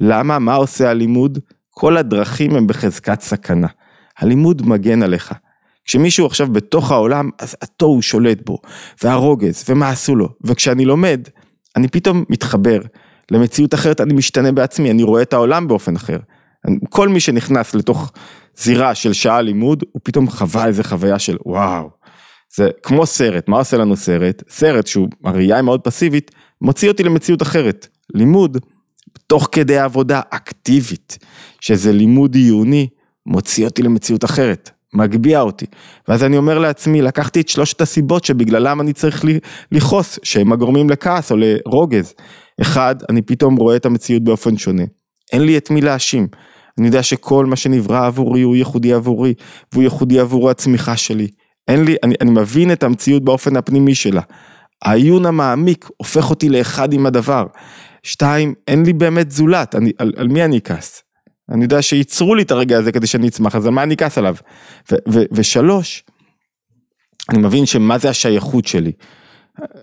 למה? 0.00 0.38
מה 0.38 0.54
עושה 0.54 0.90
הלימוד? 0.90 1.38
כל 1.70 1.96
הדרכים 1.96 2.56
הם 2.56 2.66
בחזקת 2.66 3.20
סכנה. 3.20 3.66
הלימוד 4.18 4.66
מגן 4.66 5.02
עליך. 5.02 5.32
כשמישהו 5.84 6.26
עכשיו 6.26 6.52
בתוך 6.52 6.90
העולם, 6.90 7.30
אז 7.38 7.56
התוהו 7.62 8.02
שולט 8.02 8.46
בו, 8.46 8.58
והרוגז, 9.02 9.64
ומה 9.68 9.88
עשו 9.88 10.16
לו. 10.16 10.28
וכשאני 10.44 10.84
לומד, 10.84 11.28
אני 11.76 11.88
פתאום 11.88 12.24
מתחבר 12.28 12.80
למציאות 13.30 13.74
אחרת, 13.74 14.00
אני 14.00 14.14
משתנה 14.14 14.52
בעצמי, 14.52 14.90
אני 14.90 15.02
רואה 15.02 15.22
את 15.22 15.32
העולם 15.32 15.68
באופן 15.68 15.96
אחר. 15.96 16.18
כל 16.90 17.08
מי 17.08 17.20
שנכנס 17.20 17.74
לתוך 17.74 18.12
זירה 18.56 18.94
של 18.94 19.12
שעה 19.12 19.40
לימוד, 19.40 19.84
הוא 19.92 20.00
פתאום 20.04 20.30
חווה 20.30 20.66
איזה 20.66 20.84
חוויה 20.84 21.18
של 21.18 21.36
וואו. 21.46 22.03
זה 22.56 22.68
כמו 22.82 23.06
סרט, 23.06 23.48
מה 23.48 23.56
עושה 23.56 23.76
לנו 23.76 23.96
סרט? 23.96 24.42
סרט 24.48 24.86
שהוא, 24.86 25.08
הראייה 25.24 25.56
היא 25.56 25.62
מאוד 25.62 25.80
פסיבית, 25.80 26.30
מוציא 26.62 26.88
אותי 26.88 27.02
למציאות 27.02 27.42
אחרת. 27.42 27.88
לימוד, 28.14 28.58
תוך 29.26 29.48
כדי 29.52 29.78
עבודה 29.78 30.20
אקטיבית, 30.30 31.18
שזה 31.60 31.92
לימוד 31.92 32.34
עיוני, 32.34 32.88
מוציא 33.26 33.64
אותי 33.64 33.82
למציאות 33.82 34.24
אחרת, 34.24 34.70
מגביה 34.94 35.40
אותי. 35.40 35.66
ואז 36.08 36.24
אני 36.24 36.36
אומר 36.36 36.58
לעצמי, 36.58 37.02
לקחתי 37.02 37.40
את 37.40 37.48
שלושת 37.48 37.80
הסיבות 37.80 38.24
שבגללם 38.24 38.80
אני 38.80 38.92
צריך 38.92 39.24
לכעוס, 39.72 40.18
שהם 40.22 40.52
הגורמים 40.52 40.90
לכעס 40.90 41.32
או 41.32 41.36
לרוגז. 41.36 42.14
אחד, 42.60 42.94
אני 43.10 43.22
פתאום 43.22 43.56
רואה 43.56 43.76
את 43.76 43.86
המציאות 43.86 44.24
באופן 44.24 44.56
שונה. 44.56 44.84
אין 45.32 45.42
לי 45.42 45.58
את 45.58 45.70
מי 45.70 45.80
להאשים. 45.80 46.26
אני 46.78 46.86
יודע 46.86 47.02
שכל 47.02 47.46
מה 47.46 47.56
שנברא 47.56 48.06
עבורי 48.06 48.42
הוא 48.42 48.56
ייחודי 48.56 48.92
עבורי, 48.92 49.34
והוא 49.72 49.84
ייחודי 49.84 50.18
עבור 50.18 50.50
הצמיחה 50.50 50.96
שלי. 50.96 51.28
אין 51.68 51.84
לי, 51.84 51.96
אני, 52.02 52.14
אני 52.20 52.30
מבין 52.30 52.72
את 52.72 52.82
המציאות 52.82 53.24
באופן 53.24 53.56
הפנימי 53.56 53.94
שלה. 53.94 54.22
העיון 54.82 55.26
המעמיק 55.26 55.88
הופך 55.96 56.30
אותי 56.30 56.48
לאחד 56.48 56.92
עם 56.92 57.06
הדבר. 57.06 57.46
שתיים, 58.02 58.54
אין 58.68 58.86
לי 58.86 58.92
באמת 58.92 59.30
זולת, 59.30 59.74
אני, 59.74 59.92
על, 59.98 60.12
על 60.16 60.28
מי 60.28 60.44
אני 60.44 60.58
אכעס? 60.58 61.02
אני 61.50 61.62
יודע 61.62 61.82
שייצרו 61.82 62.34
לי 62.34 62.42
את 62.42 62.50
הרגע 62.50 62.78
הזה 62.78 62.92
כדי 62.92 63.06
שאני 63.06 63.28
אצמח, 63.28 63.54
אז 63.56 63.66
על 63.66 63.72
מה 63.72 63.82
אני 63.82 63.94
אכעס 63.94 64.18
עליו? 64.18 64.34
ו, 64.92 64.94
ו, 65.08 65.22
ושלוש, 65.32 66.04
אני 67.30 67.38
מבין 67.38 67.66
שמה 67.66 67.98
זה 67.98 68.08
השייכות 68.08 68.66
שלי. 68.66 68.92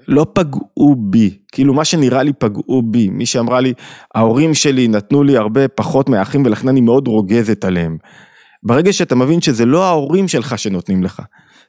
לא 0.08 0.26
פגעו 0.34 0.96
בי, 0.98 1.38
כאילו 1.52 1.74
מה 1.74 1.86
שנראה 1.86 2.24
לי 2.24 2.34
פגעו 2.34 2.82
בי, 2.82 3.10
מי 3.10 3.26
שאמרה 3.26 3.62
לי, 3.62 3.74
ההורים 4.16 4.54
שלי 4.54 4.88
נתנו 4.88 5.24
לי 5.24 5.38
הרבה 5.38 5.68
פחות 5.68 6.10
מהאחים 6.10 6.46
ולכן 6.46 6.68
אני 6.68 6.82
מאוד 6.82 7.08
רוגזת 7.08 7.66
עליהם. 7.66 7.98
ברגע 8.64 8.94
שאתה 8.94 9.16
מבין 9.16 9.42
שזה 9.42 9.66
לא 9.66 9.86
ההורים 9.86 10.28
שלך 10.28 10.60
שנותנים 10.60 11.04
לך, 11.04 11.22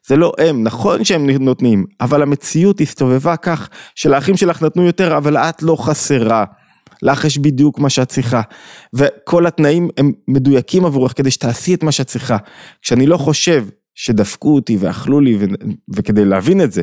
זה 0.07 0.17
לא 0.17 0.33
הם, 0.39 0.63
נכון 0.63 1.05
שהם 1.05 1.31
נותנים, 1.31 1.85
אבל 2.01 2.23
המציאות 2.23 2.81
הסתובבה 2.81 3.37
כך 3.37 3.69
שלאחים 3.95 4.37
שלך 4.37 4.63
נתנו 4.63 4.87
יותר, 4.87 5.17
אבל 5.17 5.37
את 5.37 5.63
לא 5.63 5.77
חסרה. 5.77 6.45
לך 7.03 7.25
יש 7.25 7.39
בדיוק 7.39 7.79
מה 7.79 7.91
שאת 7.91 8.09
צריכה, 8.09 8.41
וכל 8.95 9.47
התנאים 9.47 9.89
הם 9.97 10.13
מדויקים 10.29 10.85
עבורך 10.85 11.13
כדי 11.17 11.31
שתעשי 11.31 11.75
את 11.75 11.83
מה 11.83 11.93
שאת 11.93 12.07
צריכה. 12.07 12.37
כשאני 12.83 13.07
לא 13.07 13.17
חושב 13.17 13.67
שדפקו 13.95 14.55
אותי 14.55 14.77
ואכלו 14.81 15.21
לי, 15.21 15.37
ו... 15.41 15.45
וכדי 15.95 16.25
להבין 16.25 16.61
את 16.61 16.73
זה, 16.73 16.83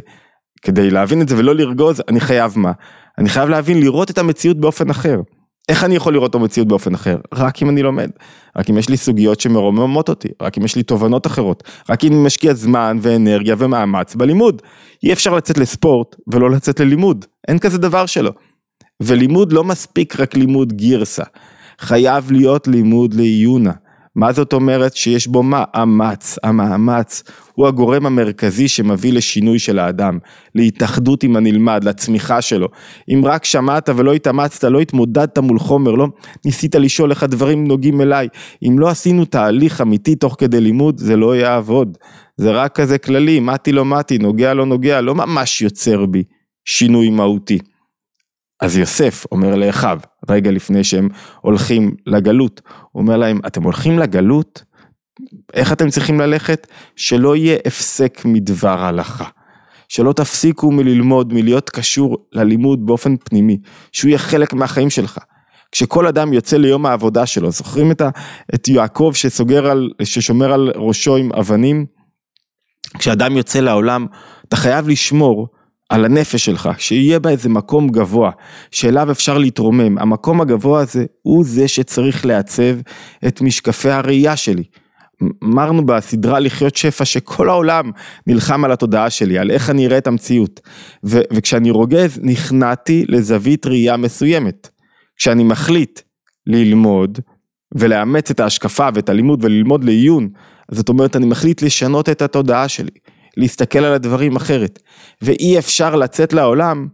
כדי 0.62 0.90
להבין 0.90 1.22
את 1.22 1.30
זה 1.30 1.38
ולא 1.38 1.56
לרגוז, 1.56 2.02
אני 2.08 2.20
חייב 2.20 2.54
מה? 2.58 2.72
אני 3.18 3.30
חייב 3.30 3.50
להבין, 3.50 3.80
לראות 3.80 4.12
את 4.12 4.18
המציאות 4.18 4.58
באופן 4.58 4.90
אחר. 4.90 5.22
איך 5.70 5.84
אני 5.84 5.96
יכול 5.96 6.14
לראות 6.14 6.30
את 6.30 6.36
המציאות 6.36 6.68
באופן 6.68 6.94
אחר? 6.94 7.18
רק 7.34 7.62
אם 7.62 7.70
אני 7.70 7.82
לומד. 7.82 8.10
רק 8.58 8.70
אם 8.70 8.78
יש 8.78 8.90
לי 8.90 8.98
סוגיות 8.98 9.40
שמרוממות 9.40 10.10
אותי, 10.10 10.28
רק 10.42 10.58
אם 10.58 10.66
יש 10.66 10.76
לי 10.76 10.84
תובנות 10.84 11.28
אחרות, 11.28 11.64
רק 11.90 12.04
אם 12.04 12.14
אני 12.14 12.24
משקיע 12.24 12.54
זמן 12.54 12.98
ואנרגיה 13.02 13.56
ומאמץ 13.58 14.16
בלימוד. 14.16 14.62
אי 15.04 15.14
אפשר 15.14 15.36
לצאת 15.36 15.58
לספורט 15.58 16.16
ולא 16.28 16.52
לצאת 16.52 16.80
ללימוד, 16.80 17.26
אין 17.48 17.60
כזה 17.60 17.78
דבר 17.78 18.06
שלו. 18.06 18.32
ולימוד 19.04 19.54
לא 19.54 19.64
מספיק 19.64 20.20
רק 20.20 20.36
לימוד 20.36 20.74
גירסה, 20.74 21.24
חייב 21.80 22.32
להיות 22.32 22.68
לימוד 22.68 23.14
לעיונה. 23.14 23.72
מה 24.20 24.32
זאת 24.34 24.54
אומרת 24.54 24.96
שיש 24.96 25.28
בו 25.28 25.44
מאמץ, 25.44 26.38
המאמץ 26.44 27.24
הוא 27.54 27.68
הגורם 27.68 28.06
המרכזי 28.06 28.68
שמביא 28.68 29.14
לשינוי 29.14 29.60
של 29.60 29.80
האדם, 29.80 30.18
להתאחדות 30.56 31.24
עם 31.24 31.36
הנלמד, 31.36 31.84
לצמיחה 31.84 32.42
שלו. 32.42 32.68
אם 33.14 33.22
רק 33.26 33.46
שמעת 33.46 33.90
ולא 33.96 34.14
התאמצת, 34.14 34.64
לא 34.64 34.80
התמודדת 34.80 35.38
מול 35.38 35.60
חומר, 35.60 35.92
לא 35.92 36.08
ניסית 36.46 36.76
לשאול 36.76 37.12
איך 37.12 37.24
הדברים 37.24 37.68
נוגעים 37.68 38.02
אליי, 38.02 38.28
אם 38.68 38.80
לא 38.80 38.90
עשינו 38.90 39.26
תהליך 39.26 39.82
אמיתי 39.82 40.16
תוך 40.16 40.36
כדי 40.40 40.62
לימוד, 40.62 40.98
זה 40.98 41.16
לא 41.16 41.36
יעבוד. 41.36 41.98
זה 42.38 42.52
רק 42.52 42.76
כזה 42.76 42.98
כללי, 42.98 43.40
מתי 43.40 43.72
לא 43.72 43.86
מתי, 43.86 44.18
נוגע 44.18 44.54
לא 44.54 44.66
נוגע, 44.66 45.02
לא 45.02 45.16
ממש 45.16 45.62
יוצר 45.62 46.06
בי 46.06 46.24
שינוי 46.66 47.10
מהותי. 47.10 47.60
אז 48.62 48.78
יוסף 48.78 49.26
אומר 49.32 49.56
לאחיו, 49.56 50.00
רגע 50.30 50.52
לפני 50.52 50.84
שהם 50.84 51.10
הולכים 51.42 51.96
לגלות, 52.06 52.62
הוא 52.92 53.02
אומר 53.02 53.18
להם, 53.18 53.40
אתם 53.48 53.64
הולכים 53.64 54.00
לגלות? 54.00 54.64
איך 55.54 55.74
אתם 55.74 55.90
צריכים 55.90 56.20
ללכת? 56.20 56.68
שלא 56.96 57.36
יהיה 57.36 57.58
הפסק 57.66 58.22
מדבר 58.26 58.80
הלכה. 58.80 59.26
שלא 59.90 60.14
תפסיקו 60.14 60.72
מללמוד, 60.72 61.34
מלהיות 61.34 61.70
קשור 61.70 62.18
ללימוד 62.32 62.86
באופן 62.86 63.16
פנימי, 63.18 63.58
שהוא 63.92 64.10
יהיה 64.10 64.20
חלק 64.20 64.54
מהחיים 64.54 64.90
שלך. 64.90 65.18
כשכל 65.72 66.08
אדם 66.08 66.34
יוצא 66.34 66.58
ליום 66.58 66.86
העבודה 66.86 67.26
שלו, 67.26 67.52
זוכרים 67.52 67.92
את, 67.92 68.02
ה, 68.02 68.10
את 68.56 68.68
יעקב 68.68 69.12
שסוגר 69.16 69.68
על, 69.72 69.90
ששומר 70.04 70.54
על 70.54 70.72
ראשו 70.76 71.16
עם 71.16 71.34
אבנים? 71.34 71.86
כשאדם 72.98 73.38
יוצא 73.38 73.60
לעולם, 73.60 74.06
אתה 74.48 74.56
חייב 74.56 74.88
לשמור 74.88 75.48
על 75.90 76.06
הנפש 76.06 76.46
שלך, 76.46 76.70
שיהיה 76.78 77.20
בה 77.20 77.30
איזה 77.30 77.50
מקום 77.50 77.90
גבוה, 77.90 78.32
שאליו 78.72 79.12
אפשר 79.12 79.38
להתרומם. 79.38 79.98
המקום 79.98 80.42
הגבוה 80.42 80.82
הזה 80.82 81.06
הוא 81.22 81.46
זה 81.46 81.68
שצריך 81.68 82.26
לעצב 82.26 82.76
את 83.28 83.42
משקפי 83.42 83.90
הראייה 83.90 84.36
שלי. 84.36 84.64
אמרנו 85.44 85.86
בסדרה 85.86 86.40
לחיות 86.40 86.76
שפע 86.76 87.06
שכל 87.06 87.50
העולם 87.50 87.92
נלחם 88.28 88.66
על 88.66 88.72
התודעה 88.72 89.10
שלי, 89.10 89.38
על 89.38 89.52
איך 89.52 89.70
אני 89.70 89.86
אראה 89.86 89.98
את 89.98 90.08
המציאות. 90.08 90.60
ו- 91.06 91.22
וכשאני 91.34 91.72
רוגז, 91.72 92.20
נכנעתי 92.24 93.06
לזווית 93.08 93.66
ראייה 93.66 93.98
מסוימת. 93.98 94.70
כשאני 95.18 95.44
מחליט 95.44 96.00
ללמוד 96.48 97.20
ולאמץ 97.76 98.32
את 98.32 98.40
ההשקפה 98.40 98.88
ואת 98.94 99.10
הלימוד 99.10 99.44
וללמוד 99.44 99.84
לעיון, 99.84 100.30
זאת 100.72 100.90
אומרת 100.90 101.16
אני 101.16 101.26
מחליט 101.26 101.62
לשנות 101.62 102.10
את 102.10 102.22
התודעה 102.22 102.68
שלי, 102.68 102.92
להסתכל 103.40 103.80
על 103.80 103.94
הדברים 103.94 104.36
אחרת. 104.36 104.80
ואי 105.22 105.60
אפשר 105.60 105.96
לצאת 105.96 106.34
לעולם 106.34 106.88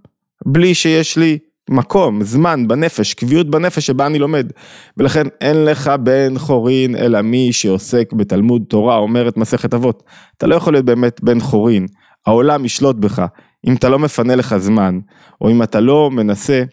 בלי 0.45 0.73
שיש 0.73 1.17
לי 1.17 1.37
מקום, 1.69 2.23
זמן 2.23 2.67
בנפש, 2.67 3.13
קביעות 3.13 3.49
בנפש 3.49 3.85
שבה 3.85 4.05
אני 4.05 4.19
לומד. 4.19 4.51
ולכן 4.97 5.27
אין 5.41 5.65
לך 5.65 5.91
בן 6.03 6.37
חורין 6.37 6.95
אלא 6.95 7.21
מי 7.21 7.53
שעוסק 7.53 8.13
בתלמוד 8.13 8.63
תורה, 8.67 8.97
אומרת 8.97 9.37
מסכת 9.37 9.73
אבות. 9.73 10.03
אתה 10.37 10.47
לא 10.47 10.55
יכול 10.55 10.73
להיות 10.73 10.85
באמת 10.85 11.23
בן 11.23 11.39
חורין, 11.39 11.85
העולם 12.25 12.65
ישלוט 12.65 12.95
בך, 12.95 13.25
אם 13.67 13.75
אתה 13.75 13.89
לא 13.89 13.99
מפנה 13.99 14.35
לך 14.35 14.57
זמן, 14.57 14.99
או 15.41 15.51
אם 15.51 15.63
אתה 15.63 15.79
לא 15.79 16.11
מנסה 16.11 16.63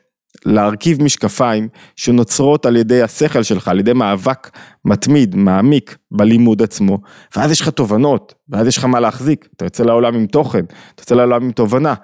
להרכיב 0.47 1.03
משקפיים 1.03 1.69
שנוצרות 1.97 2.67
על 2.67 2.77
ידי 2.77 3.03
השכל 3.03 3.43
שלך, 3.43 3.69
על 3.69 3.81
ידי 3.81 3.93
מאבק 3.93 4.51
מתמיד, 4.85 5.37
מעמיק 5.37 5.97
בלימוד 6.11 6.63
עצמו, 6.63 6.99
ואז 7.37 7.51
יש 7.51 7.61
לך 7.61 7.69
תובנות, 7.69 8.35
ואז 8.49 8.67
יש 8.67 8.79
לך 8.79 8.85
מה 8.85 9.01
להחזיק, 9.01 9.49
אתה 9.57 9.65
יוצא 9.65 9.85
לעולם 9.85 10.15
עם 10.15 10.27
תוכן, 10.27 10.65
אתה 10.95 11.03
יוצא 11.03 11.15
לעולם 11.15 11.43
עם 11.43 11.53
תובנה. 11.53 11.95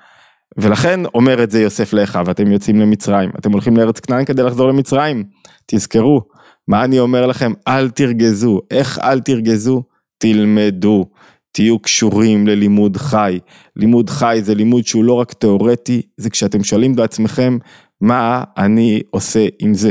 ולכן 0.58 1.00
אומר 1.14 1.42
את 1.42 1.50
זה 1.50 1.62
יוסף 1.62 1.92
לאחיו, 1.92 2.30
אתם 2.30 2.52
יוצאים 2.52 2.80
למצרים, 2.80 3.30
אתם 3.38 3.52
הולכים 3.52 3.76
לארץ 3.76 4.00
כנען 4.00 4.24
כדי 4.24 4.42
לחזור 4.42 4.68
למצרים, 4.68 5.24
תזכרו, 5.66 6.20
מה 6.68 6.84
אני 6.84 6.98
אומר 6.98 7.26
לכם, 7.26 7.52
אל 7.68 7.90
תרגזו, 7.90 8.60
איך 8.70 8.98
אל 8.98 9.20
תרגזו? 9.20 9.82
תלמדו, 10.18 11.04
תהיו 11.52 11.78
קשורים 11.78 12.46
ללימוד 12.46 12.96
חי, 12.96 13.38
לימוד 13.76 14.10
חי 14.10 14.38
זה 14.42 14.54
לימוד 14.54 14.86
שהוא 14.86 15.04
לא 15.04 15.12
רק 15.12 15.32
תיאורטי, 15.32 16.02
זה 16.16 16.30
כשאתם 16.30 16.64
שואלים 16.64 16.96
בעצמכם, 16.96 17.58
מה 18.00 18.44
אני 18.56 19.00
עושה 19.10 19.46
עם 19.58 19.74
זה? 19.74 19.90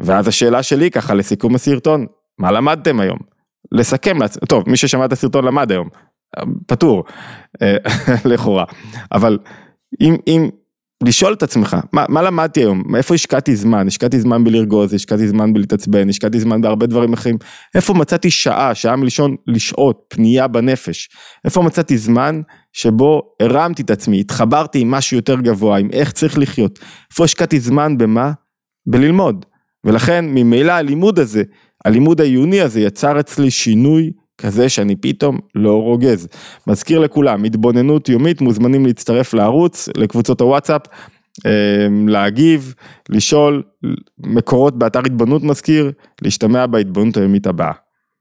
ואז 0.00 0.28
השאלה 0.28 0.62
שלי 0.62 0.90
ככה 0.90 1.14
לסיכום 1.14 1.54
הסרטון, 1.54 2.06
מה 2.38 2.52
למדתם 2.52 3.00
היום? 3.00 3.18
לסכם, 3.72 4.16
טוב, 4.48 4.68
מי 4.68 4.76
ששמע 4.76 5.04
את 5.04 5.12
הסרטון 5.12 5.44
למד 5.44 5.72
היום, 5.72 5.88
פטור, 6.66 7.04
אה, 7.62 7.76
לכאורה, 8.30 8.64
אבל 9.12 9.38
אם, 10.00 10.16
אם, 10.26 10.50
לשאול 11.06 11.32
את 11.32 11.42
עצמך, 11.42 11.76
מה, 11.92 12.04
מה 12.08 12.22
למדתי 12.22 12.60
היום, 12.60 12.82
מאיפה 12.86 13.14
השקעתי 13.14 13.56
זמן, 13.56 13.86
השקעתי 13.86 14.20
זמן 14.20 14.44
בלרגוז, 14.44 14.94
השקעתי 14.94 15.28
זמן 15.28 15.52
בלהתעצבן, 15.52 16.08
השקעתי 16.08 16.40
זמן 16.40 16.60
בהרבה 16.60 16.86
דברים 16.86 17.12
אחרים, 17.12 17.36
איפה 17.74 17.94
מצאתי 17.94 18.30
שעה, 18.30 18.74
שעה 18.74 18.96
מלשון 18.96 19.36
לשהות, 19.46 20.04
פנייה 20.08 20.48
בנפש, 20.48 21.08
איפה 21.44 21.62
מצאתי 21.62 21.98
זמן 21.98 22.40
שבו 22.72 23.22
הרמתי 23.40 23.82
את 23.82 23.90
עצמי, 23.90 24.20
התחברתי 24.20 24.78
עם 24.78 24.90
משהו 24.90 25.16
יותר 25.16 25.40
גבוה, 25.40 25.78
עם 25.78 25.88
איך 25.92 26.12
צריך 26.12 26.38
לחיות, 26.38 26.78
איפה 27.10 27.24
השקעתי 27.24 27.60
זמן 27.60 27.98
במה? 27.98 28.32
בללמוד, 28.86 29.44
ולכן 29.84 30.24
ממילא 30.28 30.72
הלימוד 30.72 31.18
הזה, 31.18 31.42
הלימוד 31.84 32.20
העיוני 32.20 32.60
הזה 32.60 32.80
יצר 32.80 33.20
אצלי 33.20 33.50
שינוי 33.50 34.10
כזה 34.42 34.68
שאני 34.68 34.96
פתאום 34.96 35.38
לא 35.54 35.82
רוגז. 35.82 36.28
מזכיר 36.66 36.98
לכולם, 36.98 37.44
התבוננות 37.44 38.08
יומית, 38.08 38.40
מוזמנים 38.40 38.86
להצטרף 38.86 39.34
לערוץ, 39.34 39.88
לקבוצות 39.96 40.40
הוואטסאפ, 40.40 40.82
אמ, 41.46 42.08
להגיב, 42.08 42.74
לשאול, 43.08 43.62
מקורות 44.18 44.78
באתר 44.78 45.00
התבוננות 45.06 45.42
מזכיר, 45.42 45.92
להשתמע 46.22 46.66
בהתבוננות 46.66 47.16
היומית 47.16 47.46
הבאה. 47.46 47.72